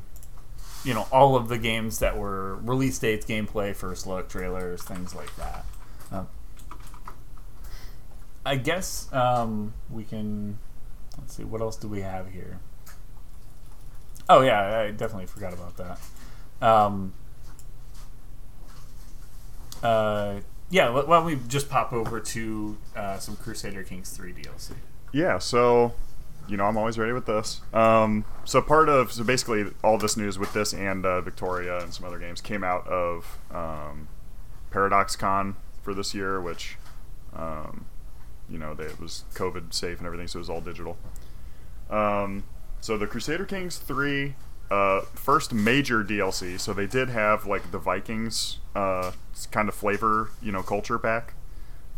[0.85, 5.15] you know all of the games that were release dates, gameplay, first look, trailers, things
[5.15, 5.67] like that.
[6.11, 6.25] Uh,
[8.47, 10.57] I guess um, we can.
[11.19, 11.45] Let's see.
[11.45, 12.59] What else do we have here?
[14.31, 15.99] Oh yeah, I definitely forgot about that.
[16.65, 17.13] Um,
[19.83, 20.37] uh,
[20.71, 24.75] yeah, why don't we just pop over to uh, some Crusader Kings three DLC?
[25.13, 25.95] Yeah, so
[26.47, 27.61] you know I'm always ready with this.
[27.75, 31.93] Um, so part of so basically all this news with this and uh, Victoria and
[31.93, 34.07] some other games came out of um,
[34.71, 36.77] Paradox Con for this year, which
[37.35, 37.87] um,
[38.49, 40.97] you know they, it was COVID safe and everything, so it was all digital.
[41.91, 42.45] Um,
[42.81, 44.35] so the Crusader Kings three.
[44.71, 49.11] Uh, first major DLC, so they did have like the Vikings uh,
[49.51, 51.35] kind of flavor, you know, culture pack.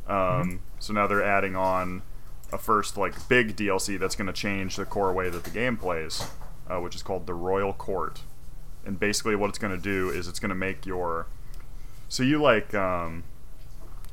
[0.09, 2.01] Um, So now they're adding on
[2.51, 5.77] a first like big DLC that's going to change the core way that the game
[5.77, 6.25] plays,
[6.67, 8.23] uh, which is called the Royal Court.
[8.87, 11.27] And basically, what it's going to do is it's going to make your
[12.09, 13.25] so you like um,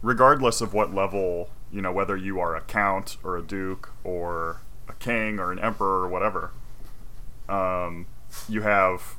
[0.01, 4.61] regardless of what level you know whether you are a count or a duke or
[4.90, 6.52] a king or an emperor or whatever,
[7.48, 8.06] um,
[8.48, 9.16] you have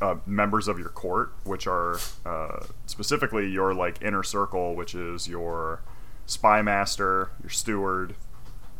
[0.00, 5.28] uh, members of your court, which are uh, specifically your like inner circle, which is
[5.28, 5.80] your
[6.26, 8.14] spy master, your steward,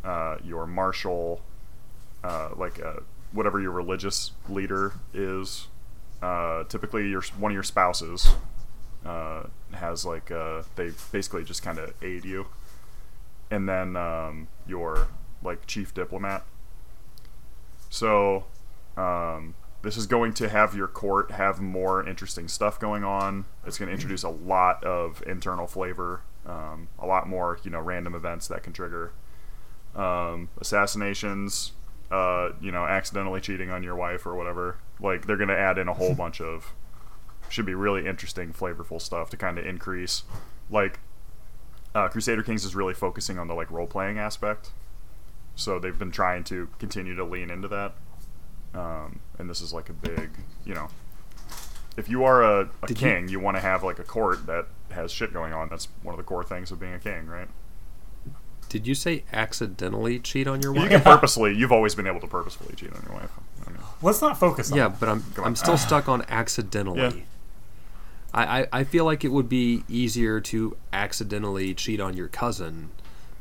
[0.03, 1.41] uh, your marshal,
[2.23, 2.95] uh, like uh,
[3.31, 5.67] whatever your religious leader is.
[6.21, 8.27] Uh, typically, your one of your spouses
[9.73, 10.27] has like
[10.75, 12.47] they basically just kind of aid you,
[13.49, 15.07] and then um, your
[15.43, 16.45] like chief diplomat.
[17.89, 18.45] So
[18.97, 23.45] um, this is going to have your court have more interesting stuff going on.
[23.65, 27.79] It's going to introduce a lot of internal flavor, um, a lot more you know
[27.79, 29.11] random events that can trigger
[29.95, 31.73] um, assassinations,
[32.11, 34.77] uh, you know, accidentally cheating on your wife or whatever.
[34.99, 36.73] Like they're going to add in a whole bunch of
[37.49, 40.23] should be really interesting, flavorful stuff to kind of increase
[40.69, 40.99] like
[41.95, 44.71] uh, Crusader Kings is really focusing on the like role playing aspect,
[45.55, 47.93] so they've been trying to continue to lean into that.
[48.73, 50.31] Um, and this is like a big,
[50.65, 50.87] you know,
[51.95, 54.45] if you are a, a Did you- king, you, want to have like a court
[54.47, 55.69] that has shit going on.
[55.69, 57.47] That's one of the core things of being a king, right?
[58.69, 60.83] Did you say accidentally cheat on your wife?
[60.85, 61.03] You wife?
[61.03, 61.53] can purposely.
[61.55, 63.29] You've always been able to purposefully cheat on your wife.
[63.67, 65.45] I mean, Let's not focus on Yeah, but I'm on.
[65.45, 67.01] I'm still stuck on accidentally.
[67.01, 67.11] Yeah.
[68.33, 72.89] I, I, I feel like it would be easier to accidentally cheat on your cousin.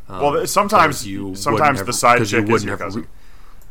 [0.09, 2.87] Um, Well, sometimes- you sometimes wouldn't the side because you chick is wouldn't your have
[2.87, 3.07] cousin.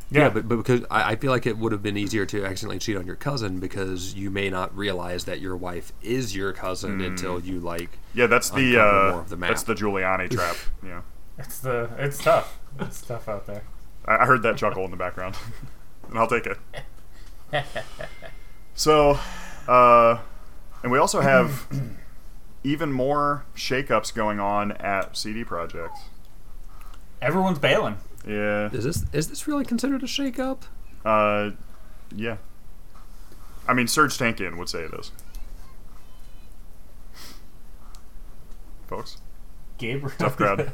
[0.10, 0.30] yeah, Yeah.
[0.30, 2.98] but, but because I, I feel like it would have been easier to accidentally cheat
[2.98, 7.06] on your cousin because you may not realize that your wife is your cousin Hmm.
[7.06, 10.56] until you like yeah, that's the Uncover uh, more of the that's the Giuliani trap.
[10.86, 11.02] Yeah,
[11.38, 12.58] It's the it's tough.
[12.80, 13.64] It's tough out there.
[14.06, 15.36] I, I heard that chuckle in the background,
[16.10, 16.58] and I'll take it.
[18.74, 19.20] So,
[19.68, 20.20] uh,
[20.82, 21.68] and we also have
[22.64, 25.98] even more shakeups going on at CD Projekt.
[27.22, 27.98] Everyone's bailing.
[28.28, 30.64] Yeah, is this is this really considered a shakeup?
[31.06, 31.52] uh,
[32.16, 32.38] yeah.
[33.68, 35.12] I mean, Serj Tankian would say it is.
[38.88, 39.18] Folks.
[39.78, 40.16] Gabriel.
[40.18, 40.72] Tough crowd.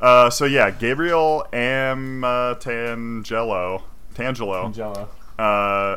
[0.00, 3.82] Uh, so yeah, Gabriel Amatangelo,
[4.14, 5.08] Tangelo, Angelo.
[5.38, 5.96] uh,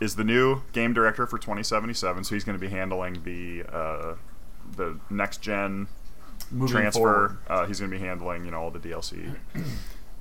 [0.00, 2.24] is the new game director for 2077.
[2.24, 4.14] So he's going to be handling the uh,
[4.76, 5.88] the next gen
[6.50, 6.98] Moving transfer.
[7.00, 7.38] forward.
[7.48, 9.36] Uh, he's going to be handling you know all the DLC.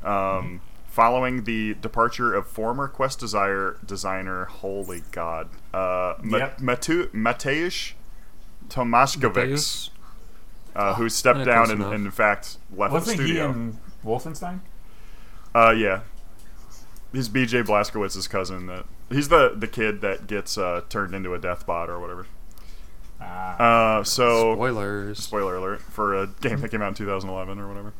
[0.03, 6.59] Um, following the departure of former Quest Desire designer, holy god, uh, Ma- Yep.
[6.59, 7.93] Matu- Mateusz
[8.69, 9.89] Tomaszkiewicz,
[10.75, 13.49] uh, who stepped Yeah, down and, and in fact left Wasn't the he studio.
[13.49, 14.59] in Wolfenstein?
[15.55, 16.01] Uh, yeah.
[17.11, 18.67] He's BJ Blazkowicz's cousin.
[18.67, 22.27] That he's the the kid that gets uh, turned into a death bot or whatever.
[23.53, 25.19] Uh, so Spoilers.
[25.19, 27.93] spoiler alert for a game that came out in 2011 or whatever.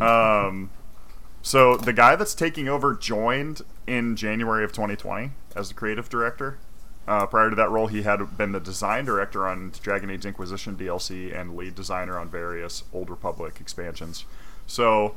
[0.46, 0.70] um,
[1.42, 6.58] so the guy that's taking over joined in January of 2020 as the creative director.
[7.08, 10.76] Uh, prior to that role, he had been the design director on Dragon Age Inquisition
[10.76, 14.24] DLC and lead designer on various Old Republic expansions.
[14.66, 15.16] So,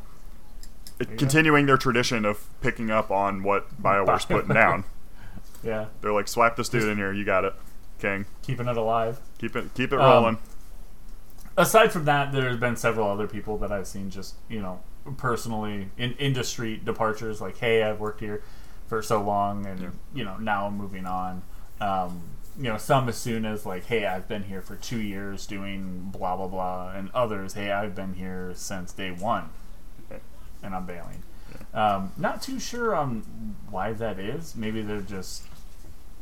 [0.99, 4.85] it, continuing their tradition of picking up on what Bioware's putting down.
[5.63, 5.87] yeah.
[6.01, 7.53] They're like, slap this dude in here, you got it,
[7.99, 8.25] King.
[8.41, 9.19] Keeping it alive.
[9.37, 10.37] Keep it, keep it Um, rolling.
[11.57, 14.79] aside from that, there's been several other people that I've seen just you know
[15.17, 17.41] personally in industry departures.
[17.41, 18.41] Like, hey, I've worked here
[18.87, 19.89] for so long, and Yeah.
[20.13, 21.41] you know now I'm moving on.
[21.79, 22.21] Um,
[22.57, 26.09] you know, some as soon as like, hey, I've been here for two years doing
[26.11, 29.49] blah blah blah, and others, hey, I've been here since day one,
[30.61, 31.23] and I'm bailing.
[31.73, 34.55] Um, not too sure on why that is.
[34.55, 35.43] Maybe they're just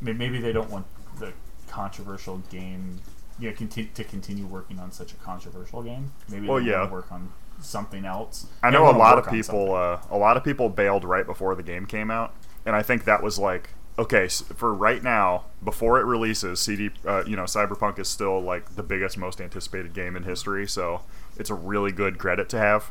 [0.00, 0.86] maybe they don't want
[1.18, 1.32] the
[1.72, 3.00] controversial game
[3.38, 6.12] Yeah, conti- to continue working on such a controversial game.
[6.28, 6.88] Maybe Well, yeah.
[6.90, 8.46] work on something else.
[8.62, 9.74] I know a lot of people.
[9.74, 12.34] Uh, a lot of people bailed right before the game came out,
[12.66, 16.90] and I think that was like, okay, s for right now, before it releases, CD,
[17.06, 20.66] uh, you know, Cyberpunk is still like the biggest, most anticipated game in history.
[20.68, 21.00] So
[21.38, 22.90] it's a really good credit to have.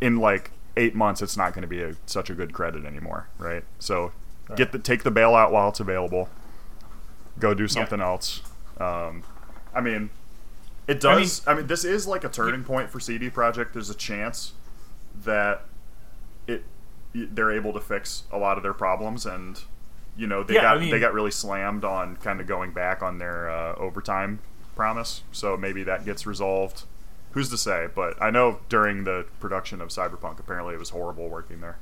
[0.00, 3.28] In like eight months, it's not going to be a, such a good credit anymore,
[3.38, 3.64] right?
[3.78, 4.12] So
[4.48, 4.56] Right.
[4.58, 6.28] get the take the bailout while it's available.
[7.42, 8.40] Go do something else.
[8.78, 9.24] Um,
[9.74, 10.10] I mean,
[10.86, 11.42] it I mean- does.
[11.44, 13.72] I mean, this is like a turning point for CD Projekt.
[13.72, 14.52] There's a chance
[15.24, 15.62] that
[16.46, 16.62] it
[17.12, 19.60] they're able to fix a lot of their problems, and
[20.16, 22.70] you know they Yeah, got I mean- they got really slammed on kind of going
[22.70, 24.38] back on their uh, overtime
[24.76, 25.22] promise.
[25.32, 26.84] So maybe that gets resolved.
[27.32, 27.88] Who's to say?
[27.92, 31.78] But I know during the production of Cyberpunk, apparently it was horrible working there.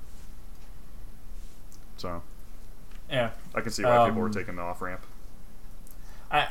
[1.99, 2.23] So
[3.11, 5.03] yeah, I can see why people were Um, taking the off ramp.
[6.31, 6.49] I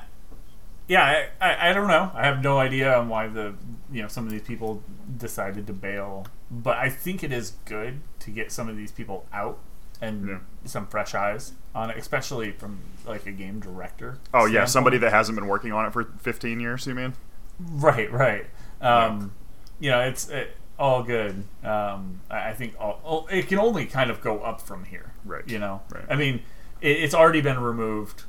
[0.88, 2.12] yeah I, I I don't know.
[2.14, 3.54] I have no idea on why the
[3.92, 4.84] you know some of these people
[5.18, 9.26] decided to bail, but I think it is good to get some of these people
[9.34, 9.60] out
[10.02, 10.38] and Yeah.
[10.66, 14.18] some fresh eyes on it, especially from like a game director.
[14.34, 16.88] Oh yeah, somebody that hasn't been working on it for 15 years.
[16.88, 17.14] You mean?
[17.60, 18.46] Right, right.
[18.82, 19.34] Um,
[19.80, 21.44] You know, it's it, all good.
[21.64, 25.12] Um, I, I think all, all, it can only kind of go up from here.
[25.26, 26.06] Right, You know, right.
[26.10, 26.42] I mean,
[26.80, 28.24] it, it's already been removed.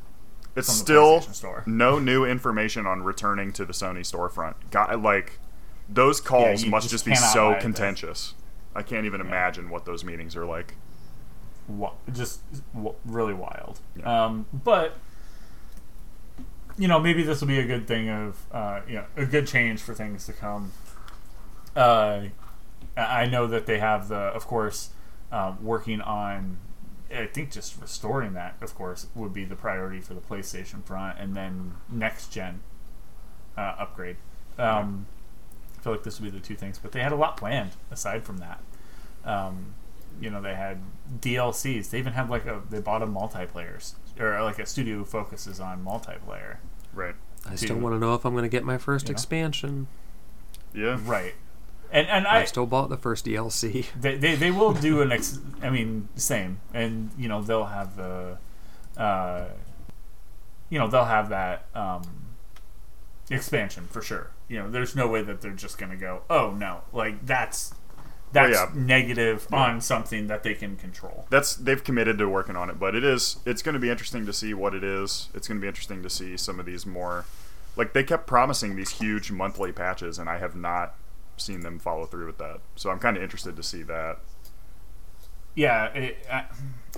[0.56, 1.62] It's From the still PlayStation Store.
[1.66, 4.54] no new information on returning to the Sony storefront.
[4.70, 5.38] Got like
[5.88, 7.60] those calls you must just just be so buy it there.
[7.60, 8.34] contentious.
[8.74, 10.74] I can't even imagine what those meetings are like.
[11.68, 12.40] Wa- just
[12.74, 13.80] w- really wild.
[13.96, 14.24] Yeah.
[14.24, 14.96] Um, but
[16.78, 19.46] you know, maybe this will be a good thing of uh, you know a good
[19.46, 20.72] change for things to come.
[21.76, 22.22] Uh,
[22.96, 24.90] I I know that they have the, of course,
[25.30, 26.58] uh, working on.
[27.12, 31.18] I think just restoring that, of course, would be the priority for the PlayStation front,
[31.18, 32.60] and then next gen
[33.56, 34.16] uh, upgrade.
[34.58, 35.06] Um,
[35.78, 37.72] I feel like this would be the two things, but they had a lot planned
[37.90, 38.60] aside from that.
[39.24, 39.74] Um,
[40.20, 40.80] you know, they had
[41.20, 41.90] DLCs.
[41.90, 45.60] They even had like a they bought a multiplayer or like a studio who focuses
[45.60, 46.58] on multiplayer.
[46.92, 47.14] Right.
[47.48, 49.16] I still want to know if I'm going to get my first you know?
[49.16, 49.86] expansion.
[50.74, 50.98] Yeah.
[51.02, 51.34] Right.
[51.92, 53.86] And and I, I still bought the first DLC.
[54.00, 57.96] they, they, they will do an ex I mean same and you know they'll have
[57.96, 58.38] the
[58.96, 59.46] uh,
[60.68, 62.02] you know they'll have that um,
[63.28, 66.82] expansion for sure you know there's no way that they're just gonna go oh no
[66.92, 67.74] like that's
[68.32, 68.70] that's yeah.
[68.74, 72.94] negative on something that they can control That's they've committed to working on it, but
[72.94, 75.28] it is it's going to be interesting to see what it is.
[75.34, 77.24] It's going to be interesting to see some of these more
[77.76, 80.94] like they kept promising these huge monthly patches and I have not
[81.40, 82.60] seen them follow through with that.
[82.76, 84.18] So I'm kind of interested to see that.
[85.54, 86.44] yeah it, I,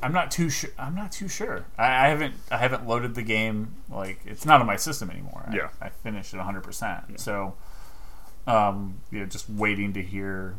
[0.02, 3.22] I'm not too sure I'm not too sure I, I haven't I haven't loaded the
[3.22, 5.68] game like it's not on my system anymore I, Yeah.
[5.80, 7.54] I finished it 100 percent so
[8.46, 10.56] um you know just waiting to hear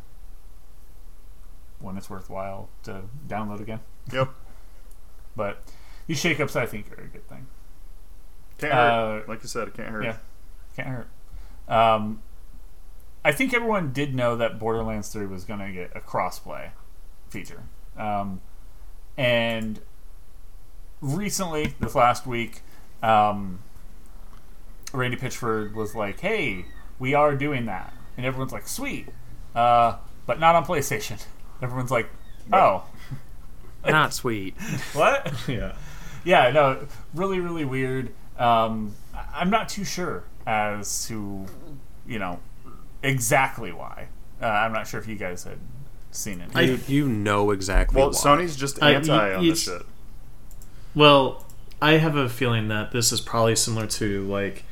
[1.79, 3.79] when it's worthwhile to download again
[4.11, 4.29] Yep.
[5.35, 5.61] but
[6.07, 7.45] these shakeups I think are a good thing
[8.57, 9.23] Can't hurt.
[9.23, 10.03] Uh, Like you said, it can't hurt.
[10.03, 10.17] yeah
[10.75, 11.07] can't hurt
[11.67, 12.21] um
[13.25, 16.71] I think everyone did know that Borderlands 3 was going to get a crossplay
[17.29, 17.63] feature.
[17.97, 18.41] Um
[19.17, 19.79] and
[21.01, 22.61] recently this last week
[23.03, 23.59] um
[24.91, 26.65] Randy Pitchford was like hey
[26.99, 27.93] we are doing that.
[28.17, 29.07] And everyone's like sweet.
[29.55, 31.23] Uh but not on PlayStation.
[31.61, 32.09] Everyone's like
[32.51, 32.85] oh.
[33.85, 34.55] Not sweet.
[34.93, 35.31] what?
[35.47, 35.75] Yeah.
[36.23, 38.13] yeah, no, really, really weird.
[38.37, 41.45] Um, I- I'm not too sure as to,
[42.07, 42.39] you know,
[43.03, 44.07] exactly why.
[44.41, 45.59] Uh, I'm not sure if you guys had
[46.11, 46.49] seen it.
[46.65, 48.17] You, you know exactly Well, why.
[48.17, 49.81] Sony's just I- anti y- on this shit.
[50.95, 51.45] Well,
[51.81, 54.63] I have a feeling that this is probably similar to like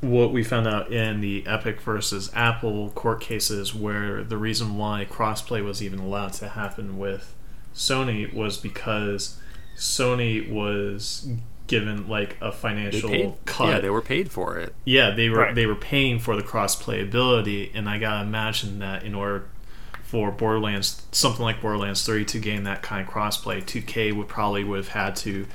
[0.00, 5.04] what we found out in the Epic versus Apple court cases, where the reason why
[5.10, 7.34] crossplay was even allowed to happen with
[7.74, 9.40] Sony was because
[9.76, 11.28] Sony was
[11.68, 13.34] given like a financial paid.
[13.44, 13.68] cut.
[13.68, 14.74] Yeah, they were paid for it.
[14.84, 15.54] Yeah, they were Right.
[15.54, 19.44] they were paying for the crossplay ability, and I gotta imagine that in order
[20.02, 24.64] for Borderlands something like Borderlands Three to gain that kind of crossplay, 2K would probably
[24.64, 25.46] would have had to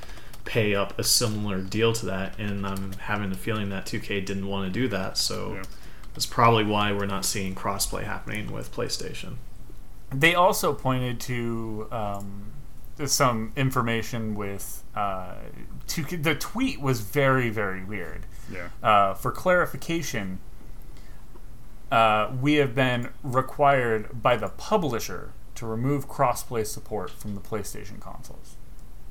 [0.46, 4.48] pay up a similar deal to that, and I'm having the feeling that 2K didn't
[4.48, 5.64] want to do that, so Yeah.
[6.14, 9.36] that's probably why we're not seeing crossplay happening with PlayStation.
[10.12, 12.53] They also pointed to um,
[13.06, 15.36] some information with uh,
[15.88, 18.26] to, the tweet was very, very weird.
[18.52, 18.70] Yeah.
[18.82, 20.40] Uh, for clarification,
[21.92, 28.00] uh, we have been required by the publisher to remove crossplay support from the PlayStation
[28.00, 28.58] consoles.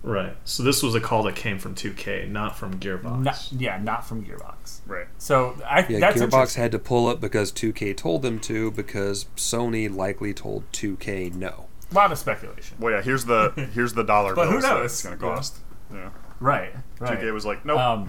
[0.03, 0.37] Right.
[0.45, 3.23] So this was a call that came from 2K, not from Gearbox.
[3.23, 4.81] Not, yeah, not from Gearbox.
[4.87, 5.07] Right.
[5.19, 9.27] So I Yeah, that's Gearbox had to pull up because 2K told them to because
[9.37, 11.67] Sony likely told 2K no.
[11.93, 12.77] A lot of speculation.
[12.81, 13.03] Well, yeah.
[13.03, 14.85] Here's the here's the dollar But who bills that knows?
[14.93, 15.59] it's going to cost.
[15.93, 16.11] Yeah.
[16.41, 17.21] Right, right.
[17.21, 17.79] 2K was like, nope.
[17.79, 18.09] Um,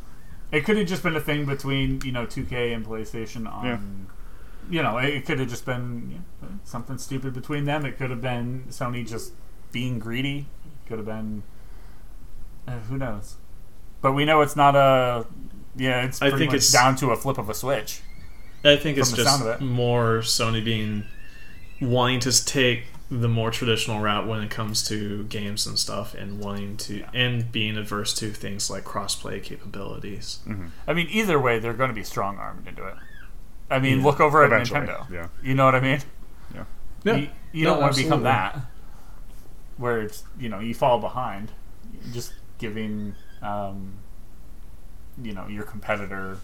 [0.52, 3.66] it could have just been a thing between you know 2K and PlayStation on.
[3.66, 3.78] Yeah.
[4.70, 7.84] You know, it could have just been you know, something stupid between them.
[7.84, 9.32] It could have been Sony just
[9.72, 10.46] being greedy.
[10.64, 11.42] It could have been.
[12.66, 13.36] Uh, who knows?
[14.00, 15.26] But we know it's not a.
[15.76, 18.00] Yeah, it's I pretty think much it's- down to a flip of a switch.
[18.64, 19.64] I think it's just sound of it.
[19.64, 21.04] more Sony being
[21.82, 26.40] wanting to take the more traditional route when it comes to games and stuff, and
[26.40, 27.10] wanting to Yeah.
[27.12, 30.38] and being adverse to things like crossplay capabilities.
[30.88, 32.94] I mean, either way, they're going to be strong armed into it.
[33.70, 34.04] I mean, Yeah.
[34.04, 35.10] look over at Eventually, Nintendo.
[35.10, 35.26] yeah.
[35.42, 36.00] You know what I mean?
[36.54, 36.64] Yeah.
[37.16, 38.58] You, you No, don't want to become that,
[39.76, 41.52] where it's you know you fall behind.
[42.12, 43.94] Just giving um,
[45.22, 46.38] you know your competitor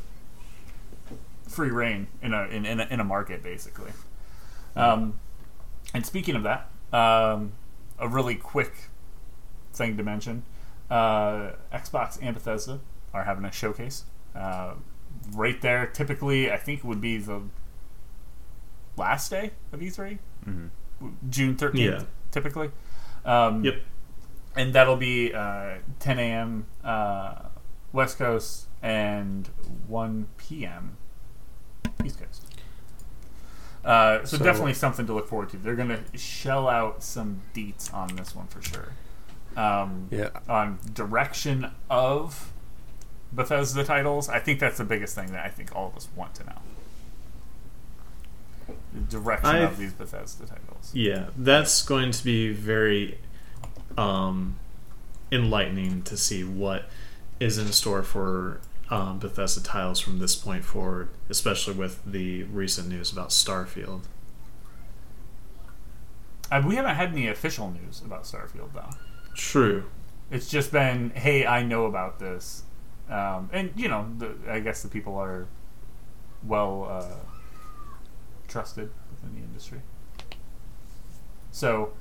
[1.48, 3.90] free reign in a in, in, a, in a market basically.
[4.76, 5.18] Um,
[5.95, 7.53] and speaking of that, um,
[7.99, 8.72] a really quick
[9.72, 10.45] thing to mention:
[10.91, 12.80] uh, Xbox and Bethesda
[13.12, 14.05] are having a showcase.
[14.34, 14.74] Uh,
[15.34, 17.43] right there, typically, I think would be the
[18.97, 20.18] last day of E3,
[21.28, 22.07] June thirteenth, Yeah.
[22.30, 22.70] typically.
[23.24, 23.74] Um, Yep.
[24.57, 26.66] and that'll be uh, 10 a.m.
[26.82, 27.43] Uh,
[27.93, 29.49] West Coast and
[29.86, 30.97] 1 p.m.
[32.05, 32.47] East Coast.
[33.85, 35.57] Uh, so, So- definitely something to look forward to.
[35.57, 38.89] They're going to shell out some deets on this one for sure.
[39.57, 40.28] Um, Yeah.
[40.49, 42.53] On direction of
[43.33, 46.35] Bethesda titles, I think that's the biggest thing that I think all of us want
[46.37, 46.59] to know.
[48.93, 50.91] The direction I've- of these Bethesda titles.
[50.93, 53.18] Yeah, that's going to be very
[53.99, 54.57] um,
[55.33, 56.89] enlightening to see what
[57.41, 58.61] is in store for
[58.91, 64.03] um, Bethesda titles from this point forward, especially with the recent news about Starfield.
[66.51, 68.91] Uh, we haven't had any official news about Starfield though.
[69.34, 69.84] True.
[70.30, 72.64] It's just been, hey, I know about this,
[73.09, 75.47] um, and you know, the, I guess the people are
[76.45, 77.16] well uh,
[78.49, 79.80] trusted within the industry.
[81.53, 81.93] So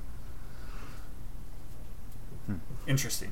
[2.86, 3.30] interesting.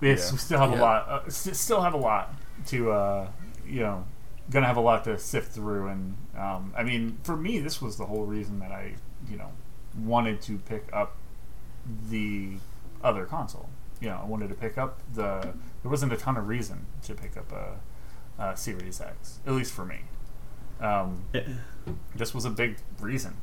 [0.00, 0.14] We, Yeah.
[0.32, 0.78] we still have Yeah.
[0.78, 1.08] a lot.
[1.08, 2.34] Uh, s- still have a lot
[2.66, 3.28] to, uh,
[3.66, 4.04] you know,
[4.50, 5.88] gonna have a lot to sift through.
[5.88, 8.94] And um, I mean, for me, this was the whole reason that I,
[9.28, 9.50] you know,
[9.98, 11.16] wanted to pick up
[12.10, 12.58] the
[13.02, 13.68] other console.
[14.00, 15.54] You know, I wanted to pick up the.
[15.82, 17.80] There wasn't a ton of reason to pick up a,
[18.42, 20.00] a Series X, at least for me.
[20.80, 21.24] Um,
[22.14, 23.36] this was a big reason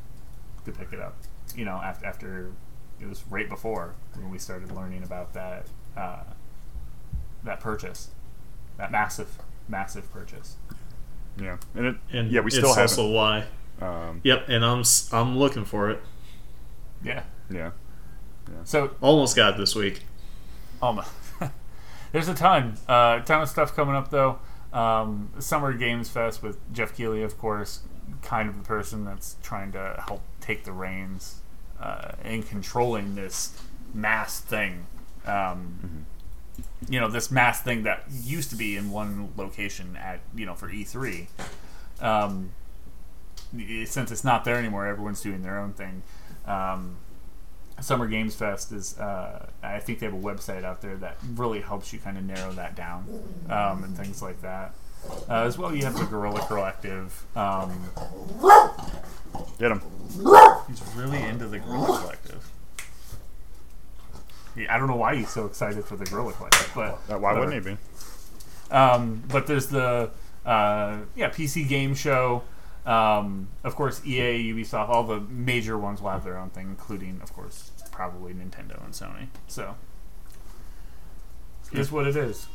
[0.65, 1.15] to pick it up.
[1.55, 2.51] You know, after, after
[2.99, 5.65] it was right before when we started learning about that
[5.97, 6.23] uh,
[7.43, 8.09] that purchase,
[8.77, 9.37] that massive,
[9.67, 10.57] massive purchase.
[11.39, 11.95] Yeah, and it.
[12.11, 13.13] And yeah, we it's still haven't.
[13.13, 13.45] why.
[13.81, 16.01] Um, Yep, and I'm I'm looking for it.
[17.03, 17.23] Yeah.
[17.49, 17.71] yeah,
[18.49, 18.53] yeah.
[18.63, 20.03] So Almost got it this week.
[20.81, 21.09] almost.
[22.11, 24.39] There's a ton, uh, ton of stuff coming up though.
[24.71, 27.81] Um, Summer Games Fest with Geoff Keighley, of course,
[28.21, 31.41] kind of the person that's trying to help take the reins
[31.81, 33.59] uh, in controlling this
[33.93, 34.85] mass thing.
[35.25, 36.05] Um,
[36.89, 40.53] You know, this mass thing that used to be in one location at you know
[40.53, 41.27] for E3.
[42.01, 42.51] Um,
[43.85, 46.03] since it's not there anymore, everyone's doing their own thing.
[46.45, 46.97] Um,
[47.81, 51.61] Summer Games Fest is, uh, I think they have a website out there that really
[51.61, 53.05] helps you kind of narrow that down
[53.49, 54.73] um, and things like that.
[55.29, 57.25] Uh, as well, you have the Guerrilla Collective.
[57.35, 57.89] Um,
[59.59, 59.81] get him.
[60.67, 62.49] he's really into the Guerrilla Collective.
[64.69, 67.71] I don't know why he's so excited for the Guerrilla Collective, but why wouldn't he
[67.71, 67.77] be?
[68.71, 70.11] Um, but there's the
[70.45, 72.43] uh, yeah PC game show.
[72.85, 77.21] Um, of course, EA, Ubisoft, all the major ones will have their own thing, including,
[77.23, 79.27] of course, probably Nintendo and Sony.
[79.47, 79.75] So,
[81.71, 82.47] is what it is.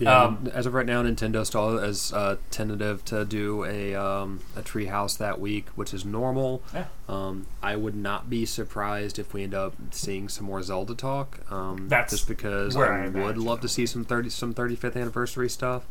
[0.00, 4.40] Yeah, Um, as of right now, Nintendo still is uh, tentative to do a um,
[4.56, 6.62] a treehouse that week, which is normal.
[6.74, 6.86] Yeah.
[7.08, 11.40] Um, I would not be surprised if we end up seeing some more Zelda talk.
[11.52, 14.96] Um, That's just because where I, I would love to see some thirty some 35th
[14.96, 15.86] anniversary stuff.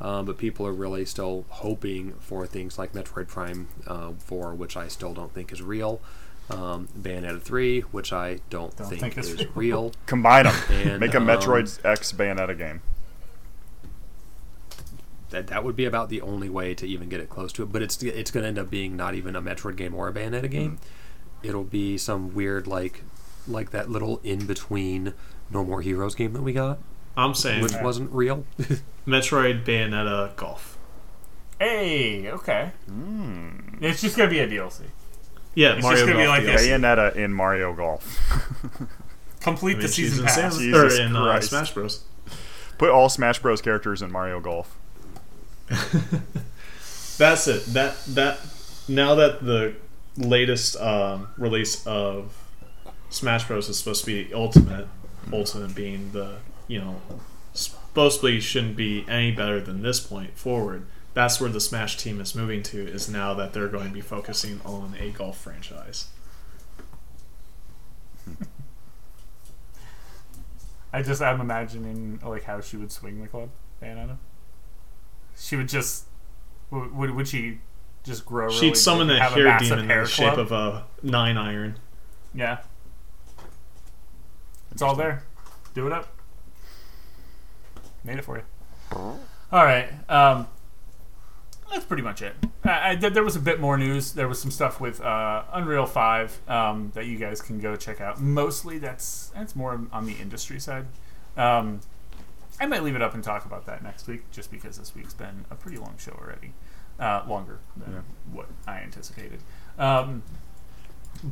[0.00, 4.76] Um, but people are really still hoping for things like Metroid Prime uh, 4, which
[4.76, 6.00] I still don't think is real.
[6.50, 9.50] Um, Bayonetta 3, which I don't, Don't think, think is real.
[9.54, 9.92] real.
[10.06, 10.54] Combine them.
[10.70, 12.80] And, Make a um, Metroid X Bayonetta game.
[15.32, 17.72] That that would be about the only way to even get it close to it.
[17.72, 20.12] But it's it's going to end up being not even a Metroid game or a
[20.12, 20.78] Bayonetta game.
[21.42, 23.02] It'll be some weird like
[23.48, 25.12] like that little in between
[25.50, 26.78] No More Heroes game that we got,
[27.16, 28.44] I'm saying which wasn't real.
[29.06, 30.78] Metroid Bayonetta Golf.
[31.58, 32.70] Hey, okay.
[32.90, 33.82] Mm.
[33.82, 34.82] It's just gonna be a DLC.
[35.54, 36.46] Yeah, It's Mario just gonna be like DLC.
[36.46, 36.66] this.
[36.68, 38.18] Bayonetta in Mario Golf.
[39.40, 40.56] Complete I mean, the she's season in pass.
[40.56, 42.04] Sans- or in uh, Smash Bros.
[42.78, 43.60] Put all Smash Bros.
[43.60, 44.78] characters in Mario Golf.
[47.18, 47.64] That's it.
[47.66, 48.40] That that
[48.88, 49.74] now that the
[50.16, 52.36] latest um, release of
[53.10, 54.88] Smash Bros is supposed to be Ultimate,
[55.32, 56.36] Ultimate being the
[56.68, 57.00] you know
[57.54, 60.86] supposedly shouldn't be any better than this point forward.
[61.14, 62.86] That's where the Smash team is moving to.
[62.86, 66.08] Is now that they're going to be focusing on a golf franchise.
[70.92, 73.48] I just I'm imagining like how she would swing the club,
[73.82, 74.18] Bayonetta.
[75.36, 76.04] She would just
[76.70, 77.58] would would, she
[78.04, 78.46] just grow?
[78.46, 80.38] really She'd summon big, a hair massive demon in the shape club?
[80.38, 81.78] of a nine iron.
[82.34, 82.58] yeah.
[84.70, 85.22] It's all there.
[85.74, 86.08] Do it up.
[88.04, 88.44] Made it for you.
[88.90, 89.18] All
[89.52, 89.88] right.
[90.08, 90.46] Um,
[91.70, 92.34] that's pretty much it.
[92.64, 94.12] I, I, there was a bit more news.
[94.12, 98.00] There was some stuff with uh, Unreal Five um, that you guys can go check
[98.00, 98.20] out.
[98.20, 100.86] Mostly, that's that's more on the industry side.
[101.36, 101.80] Um,
[102.60, 105.14] I might leave it up and talk about that next week, just because this week's
[105.14, 106.52] been a pretty long show already,
[107.00, 108.00] uh, longer than Yeah.
[108.30, 109.40] what I anticipated.
[109.78, 110.22] Um,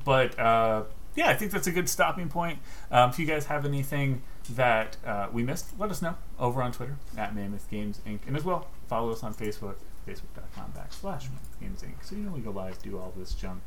[0.04, 0.84] but uh,
[1.14, 2.58] yeah, I think that's a good stopping point.
[2.90, 4.22] Um, if you guys have anything
[4.54, 8.20] that uh, we missed, let us know over on Twitter at Mammoth Games Inc.
[8.26, 9.76] And as well, follow us on Facebook,
[10.08, 12.02] facebook.com backslash Mammoth Games Inc.
[12.04, 13.62] So you know we go live, do all this junk.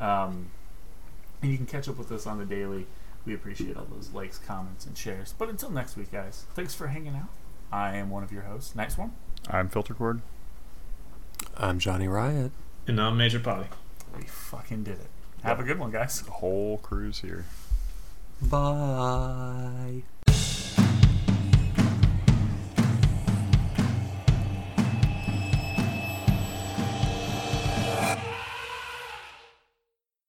[0.00, 0.50] Um,
[1.42, 2.86] and you can catch up with us on the daily.
[3.28, 5.34] We appreciate all those likes, comments, and shares.
[5.36, 7.28] But until next week, guys, thanks for hanging out.
[7.70, 9.12] I am one of your hosts, Night Swarm.
[9.50, 10.22] I'm Filter Cord.
[11.54, 12.52] I'm Johnny Riot.
[12.86, 13.68] And I'm Major Potty.
[14.16, 15.08] We fucking did it.
[15.42, 16.22] Have a good one, guys.
[16.22, 17.44] The whole crew's here.
[18.40, 20.04] Bye.